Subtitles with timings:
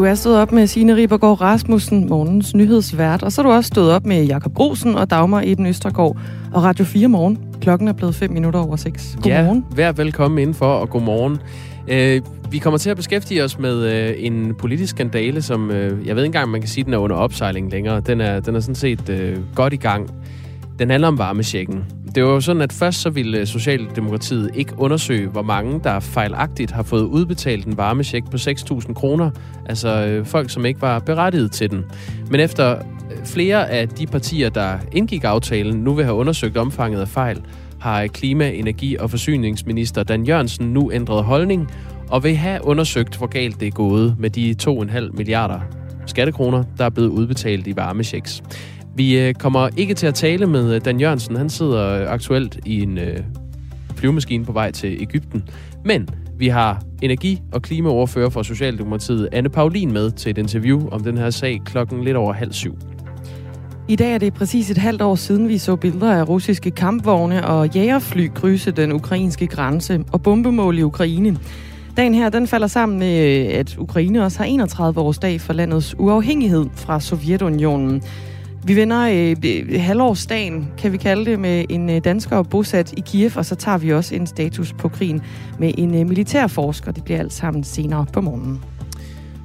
[0.00, 3.68] Du er stået op med Signe Ribergaard Rasmussen, morgens nyhedsvært, og så er du også
[3.68, 6.16] stået op med Jakob Grosen og Dagmar Eben Østergaard
[6.52, 7.38] og Radio 4 morgen.
[7.60, 9.18] Klokken er blevet 5 minutter over 6.
[9.22, 9.64] Godmorgen.
[9.70, 11.38] Ja, vær velkommen indenfor, og godmorgen.
[11.88, 16.16] Øh, vi kommer til at beskæftige os med øh, en politisk skandale, som øh, jeg
[16.16, 18.00] ved ikke engang, man kan sige, den er under opsejling længere.
[18.00, 20.10] Den er, den er sådan set øh, godt i gang.
[20.80, 21.84] Den handler om varmesjekken.
[22.14, 26.00] Det var jo sådan, at først så ville øh, Socialdemokratiet ikke undersøge, hvor mange, der
[26.00, 29.30] fejlagtigt har fået udbetalt en varmesjek på 6.000 kroner.
[29.66, 31.84] Altså øh, folk, som ikke var berettiget til den.
[32.30, 37.00] Men efter øh, flere af de partier, der indgik aftalen, nu vil have undersøgt omfanget
[37.00, 37.42] af fejl,
[37.80, 41.70] har klima-, energi- og forsyningsminister Dan Jørgensen nu ændret holdning
[42.08, 45.60] og vil have undersøgt, hvor galt det er gået med de 2,5 milliarder
[46.06, 48.42] skattekroner, der er blevet udbetalt i varmechecks.
[49.00, 51.36] Vi øh, kommer ikke til at tale med øh, Dan Jørgensen.
[51.36, 52.98] Han sidder øh, aktuelt i en
[53.96, 55.48] flyvemaskine på vej til Ægypten.
[55.84, 61.02] Men vi har energi- og klimaordfører for Socialdemokratiet, Anne Paulin, med til et interview om
[61.02, 62.76] den her sag klokken lidt over halv syv.
[63.88, 67.46] I dag er det præcis et halvt år siden, vi så billeder af russiske kampvogne
[67.46, 71.38] og jægerfly krydse den ukrainske grænse og bombemål i Ukraine.
[71.96, 75.94] Dagen her den falder sammen med, at Ukraine også har 31 års dag for landets
[75.98, 78.02] uafhængighed fra Sovjetunionen.
[78.64, 83.00] Vi vender øh, øh, halvårsdagen, kan vi kalde det, med en øh, dansker bosat i
[83.00, 85.22] Kiev, og så tager vi også en status på krigen
[85.58, 86.92] med en øh, militærforsker.
[86.92, 88.64] Det bliver alt sammen senere på morgenen.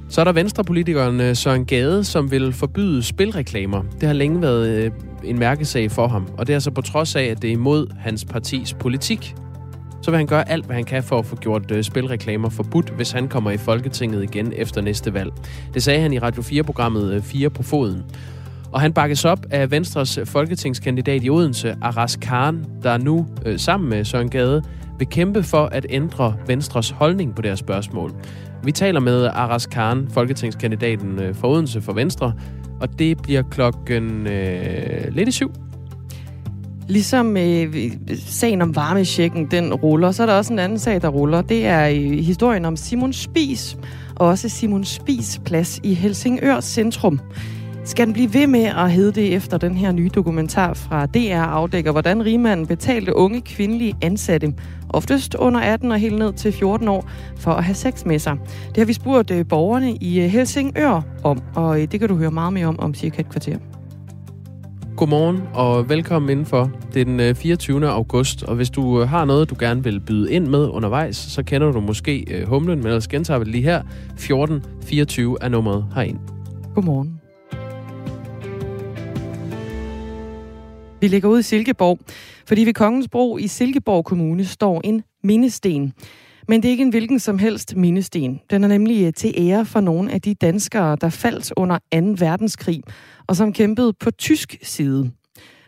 [0.08, 3.82] Så er der venstrepolitikeren øh, Søren Gade, som vil forbyde spilreklamer.
[4.00, 4.90] Det har længe været øh,
[5.24, 7.86] en mærkesag for ham, og det er altså på trods af, at det er imod
[7.98, 9.34] hans partis politik.
[10.02, 13.10] Så vil han gøre alt, hvad han kan for at få gjort spilreklamer forbudt, hvis
[13.10, 15.32] han kommer i Folketinget igen efter næste valg.
[15.74, 18.02] Det sagde han i Radio 4-programmet 4 på foden.
[18.76, 23.90] Og han bakkes op af Venstres folketingskandidat i Odense, Aras Khan, der nu øh, sammen
[23.90, 24.62] med Søren Gade
[24.98, 28.12] vil kæmpe for at ændre Venstres holdning på det spørgsmål.
[28.64, 32.32] Vi taler med Aras Khan, folketingskandidaten øh, for Odense for Venstre,
[32.80, 35.52] og det bliver klokken øh, lidt i syv.
[36.88, 37.74] Ligesom øh,
[38.16, 41.42] sagen om varmesjekken, den ruller, så er der også en anden sag, der ruller.
[41.42, 43.76] Det er øh, historien om Simon Spis,
[44.16, 47.20] og også Simon Spis plads i Helsingør Centrum.
[47.86, 51.36] Skal den blive ved med at hedde det efter den her nye dokumentar fra DR
[51.36, 54.54] afdækker, hvordan rigmanden betalte unge kvindelige ansatte,
[54.88, 58.36] oftest under 18 og helt ned til 14 år, for at have sex med sig.
[58.68, 62.16] Det har vi spurgt øh, borgerne i øh, Helsingør om, og øh, det kan du
[62.16, 63.58] høre meget mere om om cirka et kvarter.
[64.96, 66.70] Godmorgen og velkommen indenfor.
[66.94, 67.88] Det er den 24.
[67.88, 71.72] august, og hvis du har noget, du gerne vil byde ind med undervejs, så kender
[71.72, 73.78] du måske humlen, men ellers gentager vi lige her.
[73.78, 76.18] 1424 er nummeret herind.
[76.74, 77.25] Godmorgen.
[81.00, 81.98] Vi ligger ud i Silkeborg,
[82.46, 85.92] fordi ved Kongens Bro i Silkeborg Kommune står en mindesten.
[86.48, 88.40] Men det er ikke en hvilken som helst mindesten.
[88.50, 92.24] Den er nemlig øh, til ære for nogle af de danskere, der faldt under 2.
[92.24, 92.82] verdenskrig,
[93.26, 95.10] og som kæmpede på tysk side.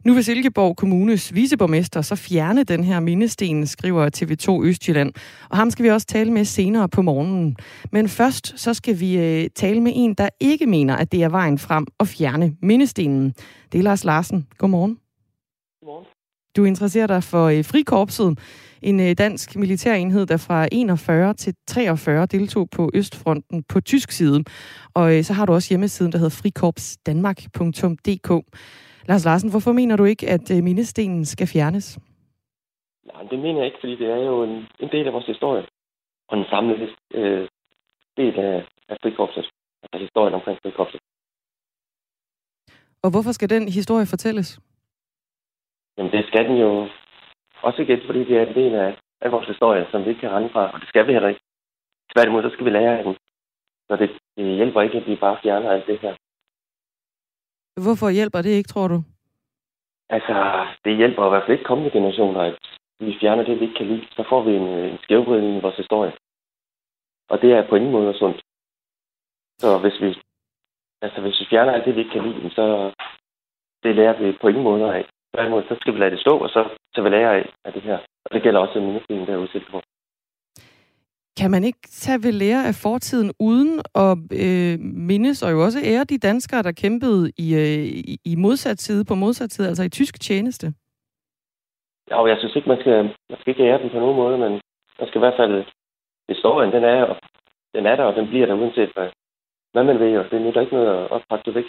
[0.04, 5.12] Nu vil Silkeborg Kommunes viceborgmester så fjerne den her mindesten, skriver TV2 Østjylland.
[5.50, 7.56] Og ham skal vi også tale med senere på morgenen.
[7.92, 11.28] Men først så skal vi øh, tale med en, der ikke mener, at det er
[11.28, 13.34] vejen frem at fjerne mindestenen.
[13.72, 14.46] Det er Lars Larsen.
[14.58, 14.98] Godmorgen.
[15.88, 16.06] Godmorgen.
[16.56, 18.30] Du interesserer dig for øh, Frikorpset,
[18.82, 24.44] en øh, dansk militærenhed, der fra 41 til 43 deltog på Østfronten på tysk side.
[24.94, 28.30] Og øh, så har du også hjemmesiden, der hedder frikorpsdanmark.dk.
[29.08, 31.98] Lars Larsen, hvorfor mener du ikke, at øh, mindestenen skal fjernes?
[33.12, 35.64] Nej, det mener jeg ikke, fordi det er jo en, en del af vores historie.
[36.28, 37.48] Og en samlet øh,
[38.16, 39.46] del af, af frikorpset.
[39.82, 41.00] Altså historien omkring frikorpset.
[43.02, 44.60] Og hvorfor skal den historie fortælles?
[45.98, 46.88] Jamen det skal den jo
[47.62, 50.30] også igen, fordi det er en del af, af vores historie, som vi ikke kan
[50.30, 51.40] rende fra, og det skal vi heller ikke.
[52.12, 53.16] Tværtimod, så skal vi lære af den.
[53.88, 56.14] Så det, det hjælper ikke, at vi bare fjerner alt det her.
[57.84, 58.98] Hvorfor hjælper det ikke, tror du?
[60.08, 62.58] Altså, det hjælper i hvert fald ikke kommende generationer, at
[63.00, 64.06] vi fjerner det, vi ikke kan lide.
[64.10, 66.12] Så får vi en, en skævvridning i vores historie.
[67.28, 68.40] Og det er på ingen måde sundt.
[69.58, 70.22] Så hvis vi,
[71.02, 72.92] altså, hvis vi fjerner alt det, vi ikke kan lide, så
[73.82, 75.04] det lærer vi på ingen måde af.
[75.34, 77.82] Tværtimod, så skal vi lade det stå, og så, så vi lære af, af det
[77.82, 77.98] her.
[78.24, 79.80] Og det gælder også mindesten der udsigt på.
[81.40, 84.74] Kan man ikke tage ved lære af fortiden uden at øh,
[85.10, 87.84] mindes og jo også ære de danskere, der kæmpede i, øh,
[88.32, 90.66] i, modsat side, på modsat side, altså i tysk tjeneste?
[92.10, 94.38] Ja, og jeg synes ikke, man skal, man skal ikke ære dem på nogen måde,
[94.38, 94.52] men
[94.98, 95.64] man skal i hvert fald...
[96.28, 97.18] Historien, den er,
[97.74, 99.08] den er der, og den bliver der uanset hvad,
[99.72, 101.64] hvad man vil, og det er ikke noget at det væk.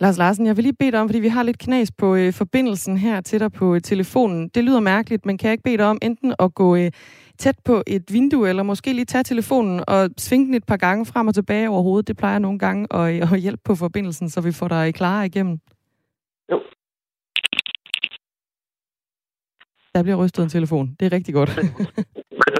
[0.00, 2.32] Lars Larsen, jeg vil lige bede dig om, fordi vi har lidt knas på øh,
[2.32, 4.48] forbindelsen her til dig på øh, telefonen.
[4.48, 6.90] Det lyder mærkeligt, men kan jeg ikke bede dig om enten at gå øh,
[7.38, 11.06] tæt på et vindue, eller måske lige tage telefonen og svinge den et par gange
[11.06, 12.08] frem og tilbage over hovedet.
[12.08, 15.58] Det plejer nogle gange at, at hjælpe på forbindelsen, så vi får dig klar igennem.
[16.52, 16.60] Jo.
[19.94, 20.96] Der bliver rystet en telefon.
[21.00, 21.54] Det er rigtig godt.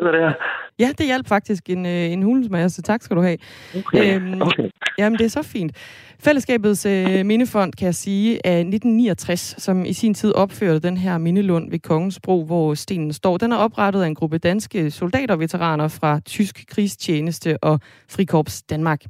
[0.02, 0.57] Hvad det her?
[0.78, 2.82] Ja, det hjalp faktisk en, øh, en hulens masse.
[2.82, 3.38] Tak skal du have.
[3.76, 4.14] Okay.
[4.14, 4.70] Øhm, okay.
[4.98, 5.76] Jamen, det er så fint.
[6.20, 11.18] Fællesskabets øh, mindefond, kan jeg sige, er 1969, som i sin tid opførte den her
[11.18, 13.36] mindelund ved Kongens Bro, hvor stenen står.
[13.36, 18.62] Den er oprettet af en gruppe danske soldater og veteraner fra tysk krigstjeneste og Frikorps
[18.62, 19.04] Danmark.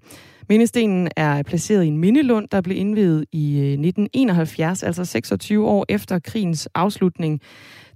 [0.48, 5.86] Mindestenen er placeret i en mindelund, der blev indvidet i 1971, øh, altså 26 år
[5.88, 7.40] efter krigens afslutning.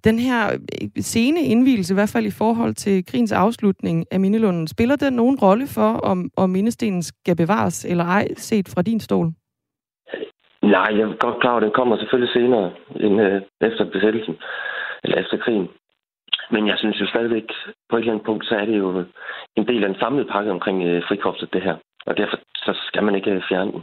[0.04, 4.66] Den her øh, sene indvielse, i hvert fald i forhold til krigens afslutning af Mindelunden,
[4.68, 9.00] spiller den nogen rolle for, om, om mindestenen skal bevares eller ej, set fra din
[9.00, 9.26] stol?
[10.62, 12.72] Nej, jeg er godt klar at den kommer selvfølgelig senere
[13.04, 14.36] end øh, efter besættelsen,
[15.04, 15.68] eller efter krigen.
[16.50, 17.48] Men jeg synes jo stadigvæk,
[17.88, 19.04] på et eller andet punkt, så er det jo
[19.56, 21.76] en del af en samlet pakke omkring øh, frikorpset, det her.
[22.06, 23.82] Og derfor så skal man ikke øh, fjerne den.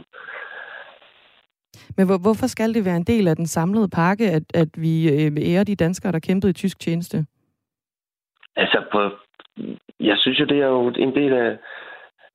[1.96, 4.94] Men hvor, hvorfor skal det være en del af den samlede pakke, at, at vi
[5.12, 7.26] øh, ærer de danskere, der kæmpede i tysk tjeneste?
[8.56, 9.10] Altså, på,
[10.00, 11.56] jeg synes jo, det er jo en del af,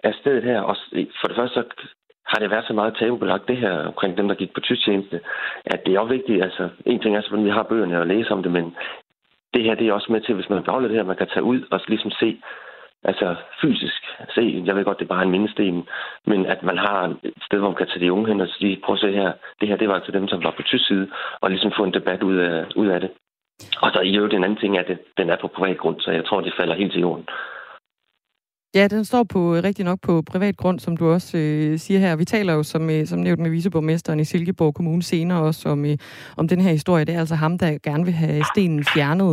[0.03, 0.59] af stedet her.
[0.61, 0.75] Og
[1.21, 1.63] for det første, så
[2.25, 5.19] har det været så meget tabubelagt det her omkring dem, der gik på tysk tjeneste,
[5.65, 6.43] at det er også vigtigt.
[6.43, 8.75] Altså, en ting er at vi har bøgerne og læse om det, men
[9.53, 11.43] det her det er også med til, hvis man beholder det her, man kan tage
[11.43, 12.41] ud og ligesom se,
[13.05, 14.05] altså fysisk
[14.35, 15.87] se, jeg ved godt, det er bare en mindesten,
[16.25, 18.81] men at man har et sted, hvor man kan tage de unge hen og sige,
[18.83, 21.07] prøv at se her, det her det var til dem, som var på tysk side,
[21.41, 23.11] og ligesom få en debat ud af, ud af det.
[23.81, 26.11] Og så i øvrigt en anden ting er, at den er på privat grund, så
[26.11, 27.25] jeg tror, det falder helt til jorden.
[28.75, 31.99] Ja, den står på øh, rigtig nok på privat grund, som du også øh, siger
[31.99, 32.15] her.
[32.15, 35.85] Vi taler jo som, øh, som nævnt med viceborgmesteren i Silkeborg Kommune senere også om,
[35.85, 35.97] øh,
[36.37, 37.05] om den her historie.
[37.05, 39.31] Det er altså ham, der gerne vil have stenen fjernet.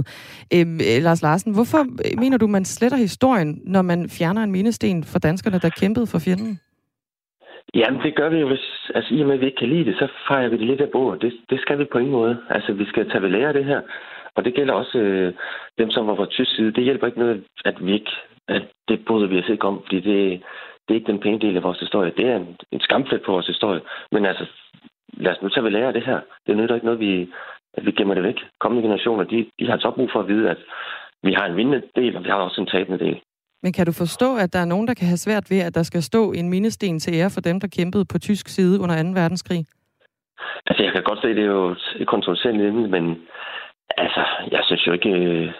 [0.54, 4.52] Øhm, øh, Lars Larsen, hvorfor øh, mener du, man sletter historien, når man fjerner en
[4.52, 6.60] mindesten for danskerne, der kæmpede for fjenden?
[7.74, 9.84] Jamen, det gør vi jo, hvis, altså i og med, at vi ikke kan lide
[9.84, 11.22] det, så fejrer vi det lidt af bordet.
[11.22, 12.36] Det, det skal vi på ingen måde.
[12.50, 13.80] Altså, vi skal tage ved lære af det her.
[14.36, 15.34] Og det gælder også øh,
[15.78, 16.72] dem, som var på tysk side.
[16.72, 18.12] Det hjælper ikke noget, at vi ikke
[18.48, 20.42] at det bryder vi os ikke om, fordi det,
[20.84, 22.12] det er ikke den pæne del af vores historie.
[22.16, 23.80] Det er en, en skamflet på vores historie.
[24.12, 24.46] Men altså,
[25.12, 26.20] lad os nu tage ved lære af det her.
[26.46, 27.32] Det nytter ikke noget, vi,
[27.74, 28.38] at vi gemmer det væk.
[28.60, 30.58] Kommende generationer, de, de har så brug for at vide, at
[31.22, 33.20] vi har en vindende del, og vi har også en tabende del.
[33.62, 35.82] Men kan du forstå, at der er nogen, der kan have svært ved, at der
[35.82, 39.08] skal stå en mindesten til ære for dem, der kæmpede på tysk side under 2.
[39.20, 39.66] verdenskrig?
[40.66, 43.04] Altså, jeg kan godt se, at det er jo et kontroversielt emne, men
[43.96, 45.52] altså, jeg synes jo ikke, øh,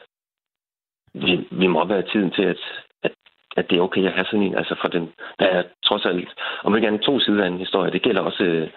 [1.14, 2.60] vi, vi må være tiden til, at,
[3.02, 3.12] at,
[3.56, 4.54] at det er okay at have sådan en.
[4.54, 6.28] Altså for den, der er trods alt,
[6.64, 7.92] om ikke andet to sider af en historie.
[7.92, 8.68] Det gælder også øh,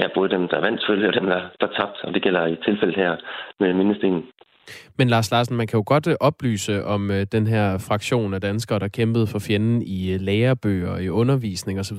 [0.00, 1.96] ja, både dem, der vandt selvfølgelig, og dem, der, der tabt.
[2.04, 3.16] Og det gælder i tilfældet her
[3.60, 4.22] med mindestenen.
[4.98, 8.40] Men Lars Larsen, man kan jo godt øh, oplyse om øh, den her fraktion af
[8.40, 11.98] danskere, der kæmpede for fjenden i lærebøger, i undervisning osv.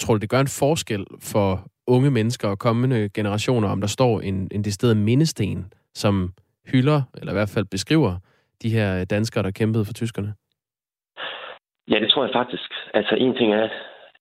[0.00, 4.20] Tror du, det gør en forskel for unge mennesker og kommende generationer, om der står
[4.20, 6.32] en, en decideret mindesten, som
[6.72, 8.16] hylder, eller i hvert fald beskriver
[8.62, 10.34] de her danskere, der kæmpede for tyskerne?
[11.90, 12.70] Ja, det tror jeg faktisk.
[12.94, 13.68] Altså, en ting er,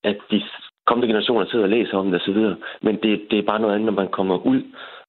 [0.03, 0.41] at de
[0.87, 2.41] kommende generationer sidder og læser om det osv.,
[2.81, 4.61] men det, det er bare noget andet, når man kommer ud,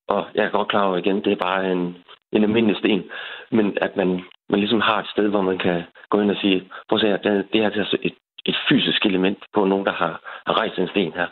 [0.09, 1.97] og jeg er godt klar over igen, det er bare en,
[2.33, 3.03] en almindelig sten,
[3.51, 4.09] men at man,
[4.51, 6.59] man ligesom har et sted, hvor man kan gå ind og sige,
[6.89, 8.15] prøv at se, at det, det her er altså et,
[8.47, 11.27] et fysisk element på nogen, der har, har rejst en sten her,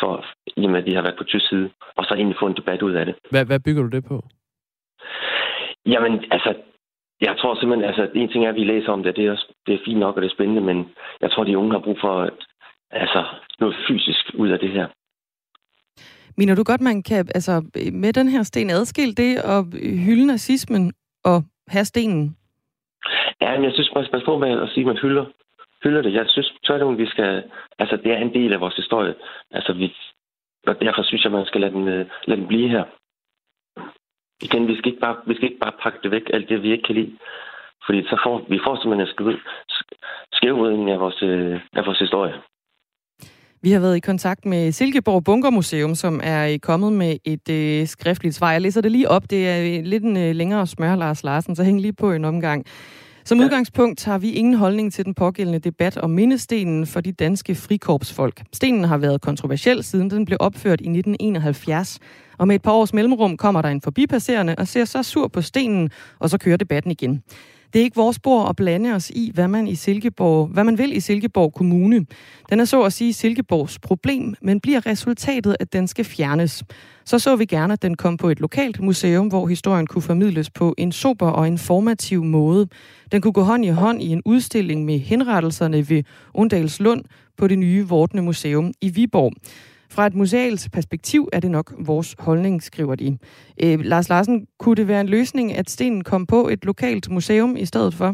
[0.00, 0.24] for,
[0.56, 2.56] i og med, at de har været på tysk side, og så egentlig få en
[2.56, 3.14] debat ud af det.
[3.30, 4.16] Hvad, hvad bygger du det på?
[5.86, 6.54] Jamen, altså,
[7.24, 9.46] jeg tror simpelthen, altså en ting er, at vi læser om det, det er, også,
[9.66, 10.78] det er fint nok, og det er spændende, men
[11.20, 12.30] jeg tror, de unge har brug for
[12.90, 13.24] altså,
[13.60, 14.86] noget fysisk ud af det her.
[16.36, 17.54] Mener du godt, man kan altså,
[17.92, 19.60] med den her sten adskille det og
[20.06, 20.92] hylde nazismen
[21.24, 22.36] og have stenen?
[23.40, 25.24] Ja, men jeg synes, man skal på med at sige, at man hylder,
[25.82, 26.12] hylder det.
[26.14, 27.42] Jeg synes tværtimod, vi skal...
[27.78, 29.14] Altså, det er en del af vores historie.
[29.50, 29.96] Altså, vi,
[30.66, 32.84] og derfor synes jeg, man skal lade den, øh, lade den blive her
[34.46, 36.72] igen, vi skal, ikke bare, vi skal ikke bare pakke det væk, alt det, vi
[36.72, 37.12] ikke kan lide.
[37.86, 39.38] Fordi så får, vi får simpelthen en
[40.32, 42.34] skævvridning af vores, øh, af vores historie.
[43.62, 48.34] Vi har været i kontakt med Silkeborg Bunkermuseum, som er kommet med et øh, skriftligt
[48.34, 48.52] svar.
[48.52, 49.30] Jeg læser det lige op.
[49.30, 52.66] Det er lidt en øh, længere smør, Lars Larsen, så hæng lige på en omgang.
[53.26, 53.44] Som ja.
[53.44, 58.42] udgangspunkt har vi ingen holdning til den pågældende debat om mindestenen for de danske frikorpsfolk.
[58.52, 61.98] Stenen har været kontroversiel, siden den blev opført i 1971.
[62.38, 65.42] Og med et par års mellemrum kommer der en forbipasserende og ser så sur på
[65.42, 67.22] stenen, og så kører debatten igen.
[67.74, 70.78] Det er ikke vores bord at blande os i, hvad man, i Silkeborg, hvad man
[70.78, 72.06] vil i Silkeborg Kommune.
[72.50, 76.64] Den er så at sige Silkeborgs problem, men bliver resultatet, at den skal fjernes.
[77.04, 80.50] Så så vi gerne, at den kom på et lokalt museum, hvor historien kunne formidles
[80.50, 82.68] på en super og informativ måde.
[83.12, 86.02] Den kunne gå hånd i hånd i en udstilling med henrettelserne ved
[86.34, 87.04] Undalslund
[87.36, 89.32] på det nye Vortne Museum i Viborg.
[89.94, 93.18] Fra et musealt perspektiv er det nok vores holdning, skriver de.
[93.62, 97.56] Øh, Lars Larsen, kunne det være en løsning, at stenen kom på et lokalt museum
[97.56, 98.10] i stedet for?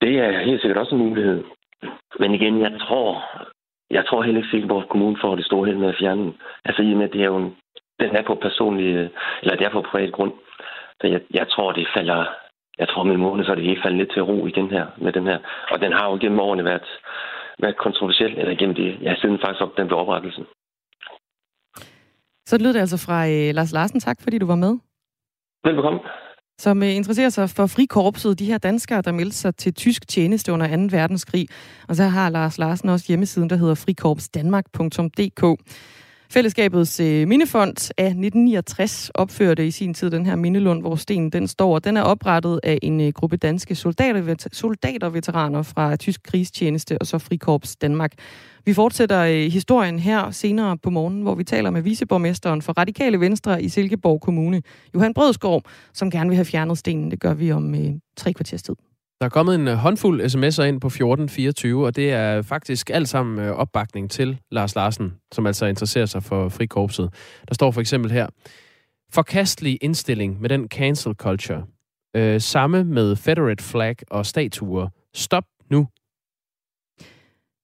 [0.00, 1.44] Det er helt sikkert også en mulighed.
[2.18, 3.24] Men igen, jeg tror,
[3.90, 6.34] jeg tror heller ikke, at Silkeborg Kommune får det store held med at fjerne den.
[6.64, 7.56] Altså i og med, at det er jo en,
[8.00, 9.10] den er på personlig,
[9.42, 10.32] eller det er på privat grund.
[11.00, 12.24] Så jeg, jeg tror, det falder,
[12.78, 14.70] jeg tror med en måned, så er det helt faldet lidt til ro i den
[14.70, 15.38] her med den her.
[15.70, 16.88] Og den har jo gennem årene været,
[17.62, 20.44] været kontroversiel, eller gennem det, ja, siden faktisk op den blev oprettelsen.
[22.48, 24.00] Så lød det altså fra øh, Lars Larsen.
[24.00, 24.78] Tak, fordi du var med.
[25.64, 26.00] Velbekomme.
[26.58, 30.52] Som øh, interesserer sig for frikorpset, de her danskere, der meldte sig til tysk tjeneste
[30.52, 30.96] under 2.
[30.96, 31.46] verdenskrig.
[31.88, 35.42] Og så har Lars Larsen også hjemmesiden, der hedder frikorpsdanmark.dk.
[36.32, 41.48] Fællesskabets øh, mindefond af 1969 opførte i sin tid den her mindelund, hvor stenen den
[41.48, 41.78] står.
[41.78, 47.18] Den er oprettet af en øh, gruppe danske soldater, soldaterveteraner fra tysk krigstjeneste og så
[47.18, 48.12] Frikorps Danmark.
[48.64, 53.20] Vi fortsætter øh, historien her senere på morgen, hvor vi taler med viceborgmesteren for Radikale
[53.20, 54.62] Venstre i Silkeborg Kommune,
[54.94, 55.62] Johan Brødskov,
[55.92, 57.10] som gerne vil have fjernet stenen.
[57.10, 58.74] Det gør vi om øh, tre kvarters tid.
[59.22, 63.08] Der er kommet en øh, håndfuld sms'er ind på 1424, og det er faktisk alt
[63.08, 67.14] sammen øh, opbakning til Lars Larsen, som altså interesserer sig for frikorpset.
[67.48, 68.26] Der står for eksempel her,
[69.12, 71.64] forkastelig indstilling med den cancel culture.
[72.16, 74.88] Øh, samme med Federate flag og statuer.
[75.14, 75.86] Stop nu.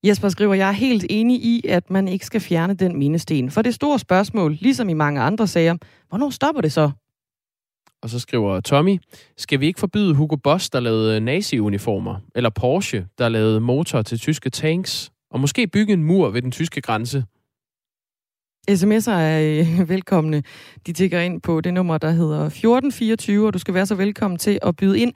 [0.05, 3.50] Jesper skriver, jeg er helt enig i, at man ikke skal fjerne den mindesten.
[3.50, 5.77] For det store spørgsmål, ligesom i mange andre sager,
[6.09, 6.91] hvornår stopper det så?
[8.02, 8.99] Og så skriver Tommy,
[9.37, 12.17] skal vi ikke forbyde Hugo Boss, der lavede nazi-uniformer?
[12.35, 15.11] Eller Porsche, der lavede motor til tyske tanks?
[15.31, 17.25] Og måske bygge en mur ved den tyske grænse?
[18.71, 20.43] SMS'er er øh, velkomne.
[20.87, 24.38] De tigger ind på det nummer, der hedder 1424, og du skal være så velkommen
[24.38, 25.12] til at byde ind.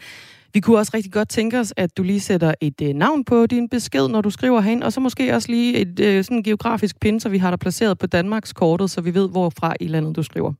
[0.55, 3.47] Vi kunne også rigtig godt tænke os, at du lige sætter et øh, navn på
[3.47, 7.01] din besked, når du skriver hen, og så måske også lige et øh, sådan geografisk
[7.01, 10.17] pin, så vi har dig placeret på Danmarks kortet, så vi ved, hvorfra i landet
[10.17, 10.53] du skriver.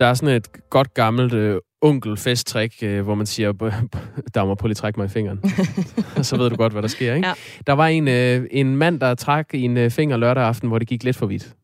[0.00, 3.52] Der er sådan et godt gammelt øh, onkel-festtrik, øh, hvor man siger,
[4.34, 5.40] der må prøve lige trække mig i fingeren.
[6.24, 7.28] så ved du godt, hvad der sker, ikke?
[7.28, 7.34] Ja.
[7.66, 10.78] Der var en, øh, en mand, der trak i en øh, finger lørdag aften, hvor
[10.78, 11.54] det gik lidt for vidt.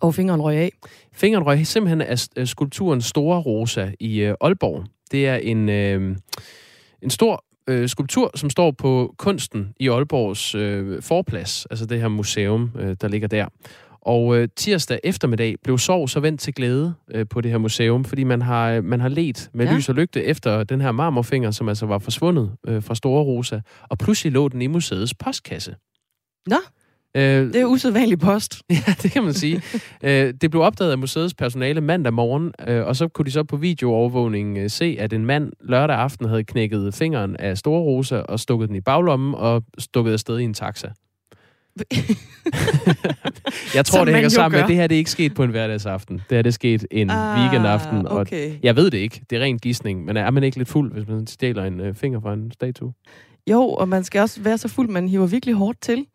[0.00, 0.70] Og fingeren røg af?
[1.12, 2.00] Fingeren røg simpelthen
[2.36, 4.84] af skulpturen Store Rosa i øh, Aalborg.
[5.10, 6.16] Det er en, øh,
[7.02, 12.08] en stor øh, skulptur, som står på Kunsten i Aalborgs øh, forplads, altså det her
[12.08, 13.46] museum, øh, der ligger der.
[14.04, 18.04] Og øh, tirsdag eftermiddag blev sorg så vendt til glæde øh, på det her museum,
[18.04, 19.74] fordi man har, øh, man har let med ja.
[19.74, 23.60] lys og lygte efter den her marmorfinger, som altså var forsvundet øh, fra Store Rosa,
[23.90, 25.74] og pludselig lå den i museets postkasse.
[26.46, 26.56] Nå,
[27.16, 28.62] øh, det er usædvanlig post.
[28.70, 29.62] Ja, det kan man sige.
[30.02, 33.44] øh, det blev opdaget af museets personale mandag morgen, øh, og så kunne de så
[33.44, 38.16] på videoovervågning øh, se, at en mand lørdag aften havde knækket fingeren af Store Rosa
[38.16, 40.88] og stukket den i baglommen og stukket afsted i en taxa.
[43.74, 45.50] jeg tror, det hænger sammen med, at det her det er ikke sket på en
[45.50, 46.16] hverdagsaften.
[46.16, 48.08] Det her det er sket en ah, weekendaften.
[48.08, 48.50] Okay.
[48.50, 49.22] Og jeg ved det ikke.
[49.30, 50.04] Det er ren gissning.
[50.04, 52.92] Men er man ikke lidt fuld, hvis man stjæler en øh, finger fra en statue?
[53.50, 56.06] Jo, og man skal også være så fuld, man hiver virkelig hårdt til.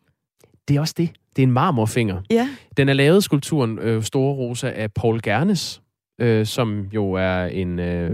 [0.68, 1.10] Det er også det.
[1.36, 2.20] Det er en marmorfinger.
[2.30, 2.48] Ja.
[2.76, 5.82] Den er lavet, skulpturen øh, Store Rosa, af Paul Gernes,
[6.20, 8.10] øh, som jo er en øh,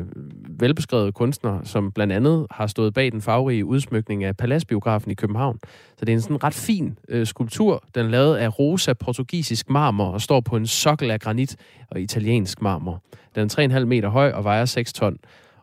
[0.61, 5.59] velbeskrevet kunstner, som blandt andet har stået bag den farverige udsmykning af Paladsbiografen i København.
[5.99, 7.85] Så det er en sådan ret fin øh, skulptur.
[7.95, 11.57] Den er lavet af rosa portugisisk marmor og står på en sokkel af granit
[11.91, 13.03] og italiensk marmor.
[13.35, 15.17] Den er 3,5 meter høj og vejer 6 ton.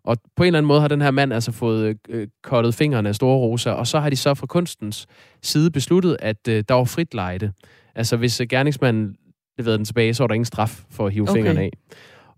[0.03, 3.09] Og på en eller anden måde har den her mand altså fået øh, kottet fingrene
[3.09, 5.07] af store rosa, og så har de så fra kunstens
[5.41, 7.51] side besluttet, at øh, der var frit lejde.
[7.95, 9.15] Altså hvis øh, gerningsmanden
[9.57, 11.33] leverede den tilbage, så var der ingen straf for at hive okay.
[11.33, 11.71] fingrene af.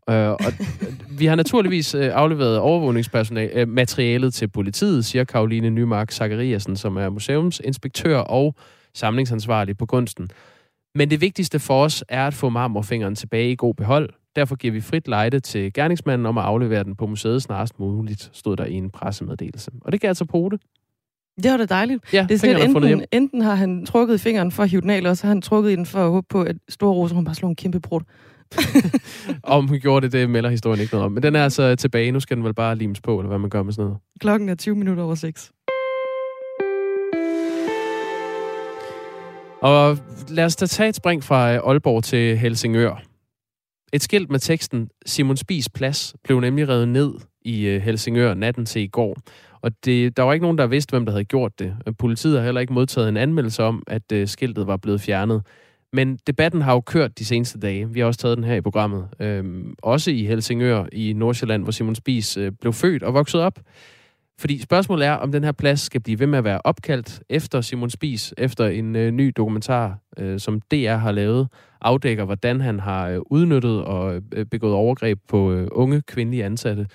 [0.10, 0.54] Øh, og
[1.20, 7.10] vi har naturligvis øh, afleveret overvågningsmaterialet øh, til politiet, siger Karoline Nymark Zachariasen, som er
[7.10, 8.56] museumsinspektør og
[8.94, 10.30] samlingsansvarlig på kunsten.
[10.96, 14.10] Men det vigtigste for os er at få marmorfingeren tilbage i god behold.
[14.36, 18.30] Derfor giver vi frit lejde til gerningsmanden om at aflevere den på museet snarest muligt,
[18.34, 19.72] stod der i en pressemeddelelse.
[19.82, 20.62] Og det kan altså på det.
[21.44, 22.14] Det var da dejligt.
[22.14, 24.98] Ja, det er sådan, enten, enten har han trukket fingeren for at hive den af,
[24.98, 27.26] eller så har han trukket i den for at håbe på, at Store Rose hun
[27.26, 28.02] bare slår en kæmpe brud.
[29.44, 31.12] om hun gjorde det, det melder historien ikke noget om.
[31.12, 32.12] Men den er altså tilbage.
[32.12, 34.00] Nu skal den vel bare limes på, eller hvad man gør med sådan noget.
[34.20, 35.52] Klokken er 20 minutter over 6.
[39.62, 39.98] Og
[40.30, 43.02] lad os da tage et spring fra Aalborg til Helsingør.
[43.94, 48.66] Et skilt med teksten Simon Spis Plads blev nemlig revet ned i øh, Helsingør natten
[48.66, 49.18] til i går.
[49.62, 51.76] Og det, der var ikke nogen, der vidste, hvem der havde gjort det.
[52.00, 55.42] Politiet har heller ikke modtaget en anmeldelse om, at øh, skiltet var blevet fjernet.
[55.96, 57.90] Men debatten har jo kørt de seneste dage.
[57.90, 59.08] Vi har også taget den her i programmet.
[59.20, 63.60] Øhm, også i Helsingør i Nordsjælland, hvor Simon Spies øh, blev født og vokset op.
[64.40, 67.62] Fordi spørgsmålet er, om den her plads skal blive ved med at være opkaldt efter
[67.62, 71.48] Simon Spies, efter en øh, ny dokumentar, øh, som DR har lavet,
[71.82, 76.88] afdækker, hvordan han har øh, udnyttet og øh, begået overgreb på øh, unge kvindelige ansatte.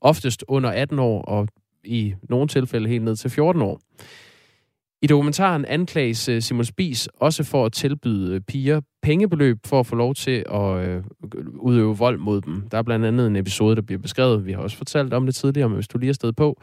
[0.00, 1.48] Oftest under 18 år, og
[1.84, 3.80] i nogle tilfælde helt ned til 14 år.
[5.02, 9.86] I dokumentaren anklages øh, Simon Spis også for at tilbyde øh, piger pengebeløb for at
[9.86, 11.04] få lov til at øh,
[11.54, 12.68] udøve vold mod dem.
[12.70, 14.46] Der er blandt andet en episode, der bliver beskrevet.
[14.46, 16.60] Vi har også fortalt om det tidligere, men hvis du lige er sted på.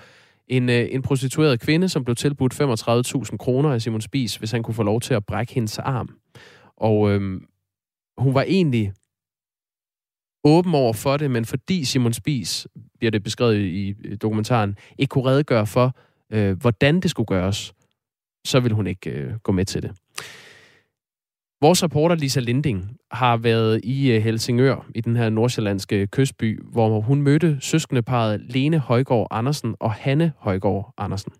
[0.48, 4.74] En, en prostitueret kvinde, som blev tilbudt 35.000 kroner af Simon Spis, hvis han kunne
[4.74, 6.10] få lov til at brække hendes arm.
[6.78, 7.46] Og øhm,
[8.18, 8.94] hun var egentlig
[10.44, 12.68] åben over for det, men fordi Simon Spis,
[13.00, 15.96] bliver det beskrevet i dokumentaren, ikke kunne redegøre for,
[16.32, 17.74] øh, hvordan det skulle gøres,
[18.46, 19.92] så vil hun ikke øh, gå med til det.
[21.62, 27.00] Vores reporter Lisa Linding har været i øh, Helsingør, i den her nordsjællandske kystby, hvor
[27.00, 31.32] hun mødte søskendeparet Lene Højgaard Andersen og Hanne Højgaard Andersen.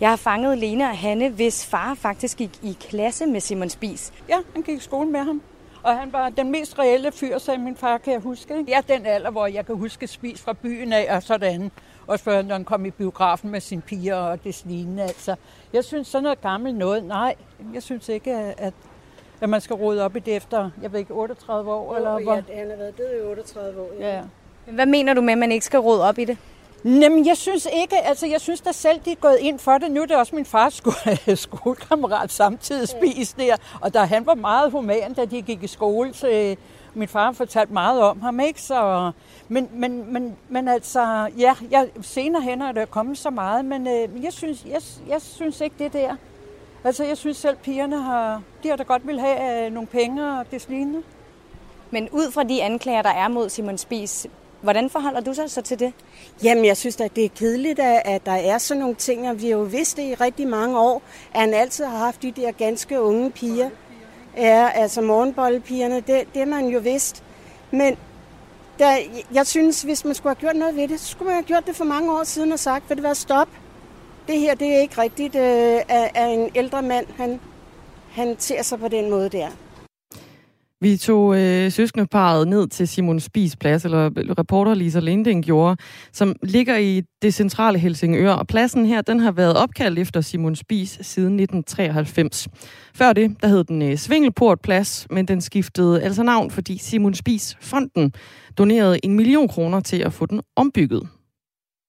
[0.00, 4.12] Jeg har fanget Lene og Hanne, hvis far faktisk gik i klasse med Simon Spis.
[4.28, 5.42] Ja, han gik i skole med ham.
[5.82, 8.54] Og han var den mest reelle fyr, sagde min far, kan jeg huske.
[8.68, 11.70] Jeg er den alder, hvor jeg kan huske Spis fra byen af og sådan.
[12.10, 15.02] Også før, når han kom i biografen med sine piger og det lignende.
[15.02, 15.34] Altså,
[15.72, 17.04] jeg synes sådan noget gammelt noget.
[17.04, 17.34] Nej,
[17.74, 18.74] jeg synes ikke, at,
[19.40, 21.90] at man skal rode op i det efter, jeg ved ikke, 38 år?
[21.90, 22.34] Oh, eller ja, hvor?
[22.34, 23.90] han har været død i 38 år.
[24.00, 24.16] Ja.
[24.16, 24.22] ja.
[24.72, 26.38] Hvad mener du med, at man ikke skal rode op i det?
[26.84, 29.90] Jamen, jeg synes ikke, altså jeg synes da selv, de er gået ind for det.
[29.90, 33.56] Nu er det også min fars skole, skolekammerat samtidig spist der.
[33.80, 36.56] Og da han var meget human, da de gik i skole, så
[36.94, 38.62] min far fortalte meget om ham, ikke?
[38.62, 39.10] Så,
[39.48, 43.86] men, men, men, men altså, ja, jeg, senere hen er der kommet så meget, men
[43.86, 46.16] øh, jeg, synes, jeg, jeg synes ikke det der.
[46.84, 50.38] Altså, jeg synes selv, pigerne har, de har da godt vil have øh, nogle penge
[50.38, 51.02] og det lignende.
[51.90, 54.26] Men ud fra de anklager, der er mod Simon Spis,
[54.60, 55.92] hvordan forholder du sig så til det?
[56.44, 59.46] Jamen, jeg synes at det er kedeligt, at der er sådan nogle ting, og vi
[59.46, 61.02] har jo vidst det i rigtig mange år,
[61.34, 63.70] at han altid har haft de der ganske unge piger
[64.36, 67.22] er, altså morgenbollepigerne, det, det er man jo vidst.
[67.70, 67.96] Men
[68.78, 68.96] der,
[69.34, 71.66] jeg synes, hvis man skulle have gjort noget ved det, så skulle man have gjort
[71.66, 73.48] det for mange år siden og sagt, vil det være stop?
[74.28, 77.40] Det her, det er ikke rigtigt, øh, at, at en ældre mand, han,
[78.12, 79.48] han ser sig på den måde der.
[80.82, 85.76] Vi tog øh, søskendeparet ned til Simon Spis plads, eller reporter Lisa Linding gjorde,
[86.12, 88.32] som ligger i det centrale Helsingør.
[88.32, 92.48] Og pladsen her, den har været opkaldt efter Simon Spis siden 1993.
[92.94, 97.56] Før det, der hed den øh, Svingelportplads, men den skiftede altså navn, fordi Simon Spis
[97.60, 98.12] Fonden
[98.58, 101.08] donerede en million kroner til at få den ombygget.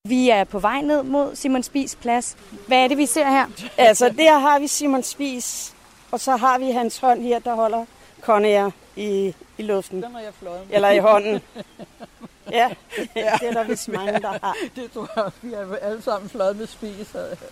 [0.08, 2.36] Vi er på vej ned mod Simon Spis plads.
[2.66, 3.46] Hvad er det, vi ser her?
[3.78, 5.74] Altså, der har vi Simon Spis,
[6.10, 7.84] og så har vi hans hånd her, der holder
[8.20, 10.02] Conair i, i luften.
[10.02, 11.40] Den har jeg fløjet Eller i hånden.
[12.50, 13.32] Ja, det, ja.
[13.40, 14.56] det er der vist mange, der har.
[14.76, 17.06] Det tror jeg, vi har alle sammen fløjet med spis,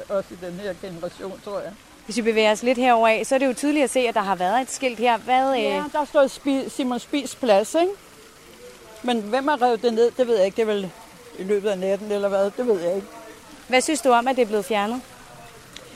[0.08, 1.72] også i den her generation, tror jeg.
[2.04, 4.14] Hvis vi bevæger os lidt herover af, så er det jo tydeligt at se, at
[4.14, 5.18] der har været et skilt her.
[5.18, 5.62] Hvad, øh...
[5.62, 7.92] Ja, der står Spi- Simon Spis plads, ikke?
[9.02, 10.56] Men hvem har revet det ned, det ved jeg ikke.
[10.56, 10.90] Det er vel
[11.38, 12.50] i løbet af natten, eller hvad?
[12.50, 13.06] Det ved jeg ikke.
[13.68, 15.00] Hvad synes du om, at det er blevet fjernet?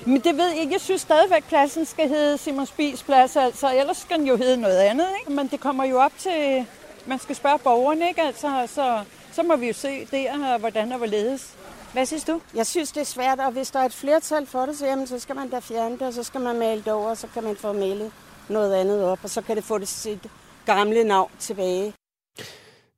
[0.07, 0.73] Men det ved jeg ikke.
[0.73, 3.37] Jeg synes stadigvæk, pladsen skal hedde Simon Spis plads.
[3.37, 5.07] Altså, ellers skal den jo hedde noget andet.
[5.21, 5.33] Ikke?
[5.33, 6.67] Men det kommer jo op til,
[7.07, 8.23] man skal spørge borgerne, ikke?
[8.23, 11.55] Altså, så, så må vi jo se der, hvordan og hvorledes.
[11.93, 12.41] Hvad synes du?
[12.55, 15.07] Jeg synes, det er svært, og hvis der er et flertal for det, så, jamen,
[15.07, 17.27] så skal man da fjerne det, og så skal man male det over, og så
[17.35, 18.13] kan man få malet
[18.49, 20.27] noget andet op, og så kan det få det sit
[20.67, 21.95] gamle navn tilbage.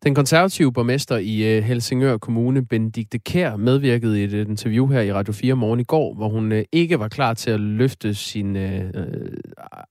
[0.06, 5.00] Den konservative borgmester i øh, Helsingør Kommune, Benedikte Kær, medvirkede i et øh, interview her
[5.00, 8.14] i Radio 4 morgen i går, hvor hun øh, ikke var klar til at løfte
[8.14, 9.32] sin øh, øh,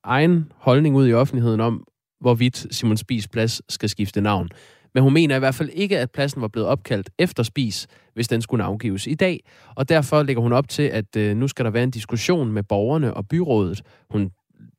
[0.04, 1.84] egen holdning ud i offentligheden om,
[2.19, 4.49] hvorvidt Simon Spis plads skal skifte navn.
[4.93, 8.28] Men hun mener i hvert fald ikke, at pladsen var blevet opkaldt efter Spis, hvis
[8.28, 9.39] den skulle afgives i dag.
[9.75, 12.63] Og derfor lægger hun op til, at øh, nu skal der være en diskussion med
[12.63, 13.82] borgerne og byrådet.
[14.10, 14.32] Hun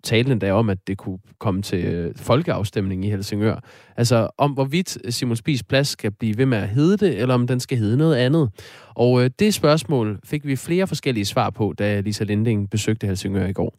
[0.06, 3.56] talte endda om, at det kunne komme til øh, folkeafstemning i Helsingør.
[3.96, 7.46] Altså om hvorvidt Simon Spis plads skal blive ved med at hedde det, eller om
[7.46, 8.50] den skal hedde noget andet.
[8.94, 13.46] Og øh, det spørgsmål fik vi flere forskellige svar på, da Lisa Linding besøgte Helsingør
[13.46, 13.74] i går.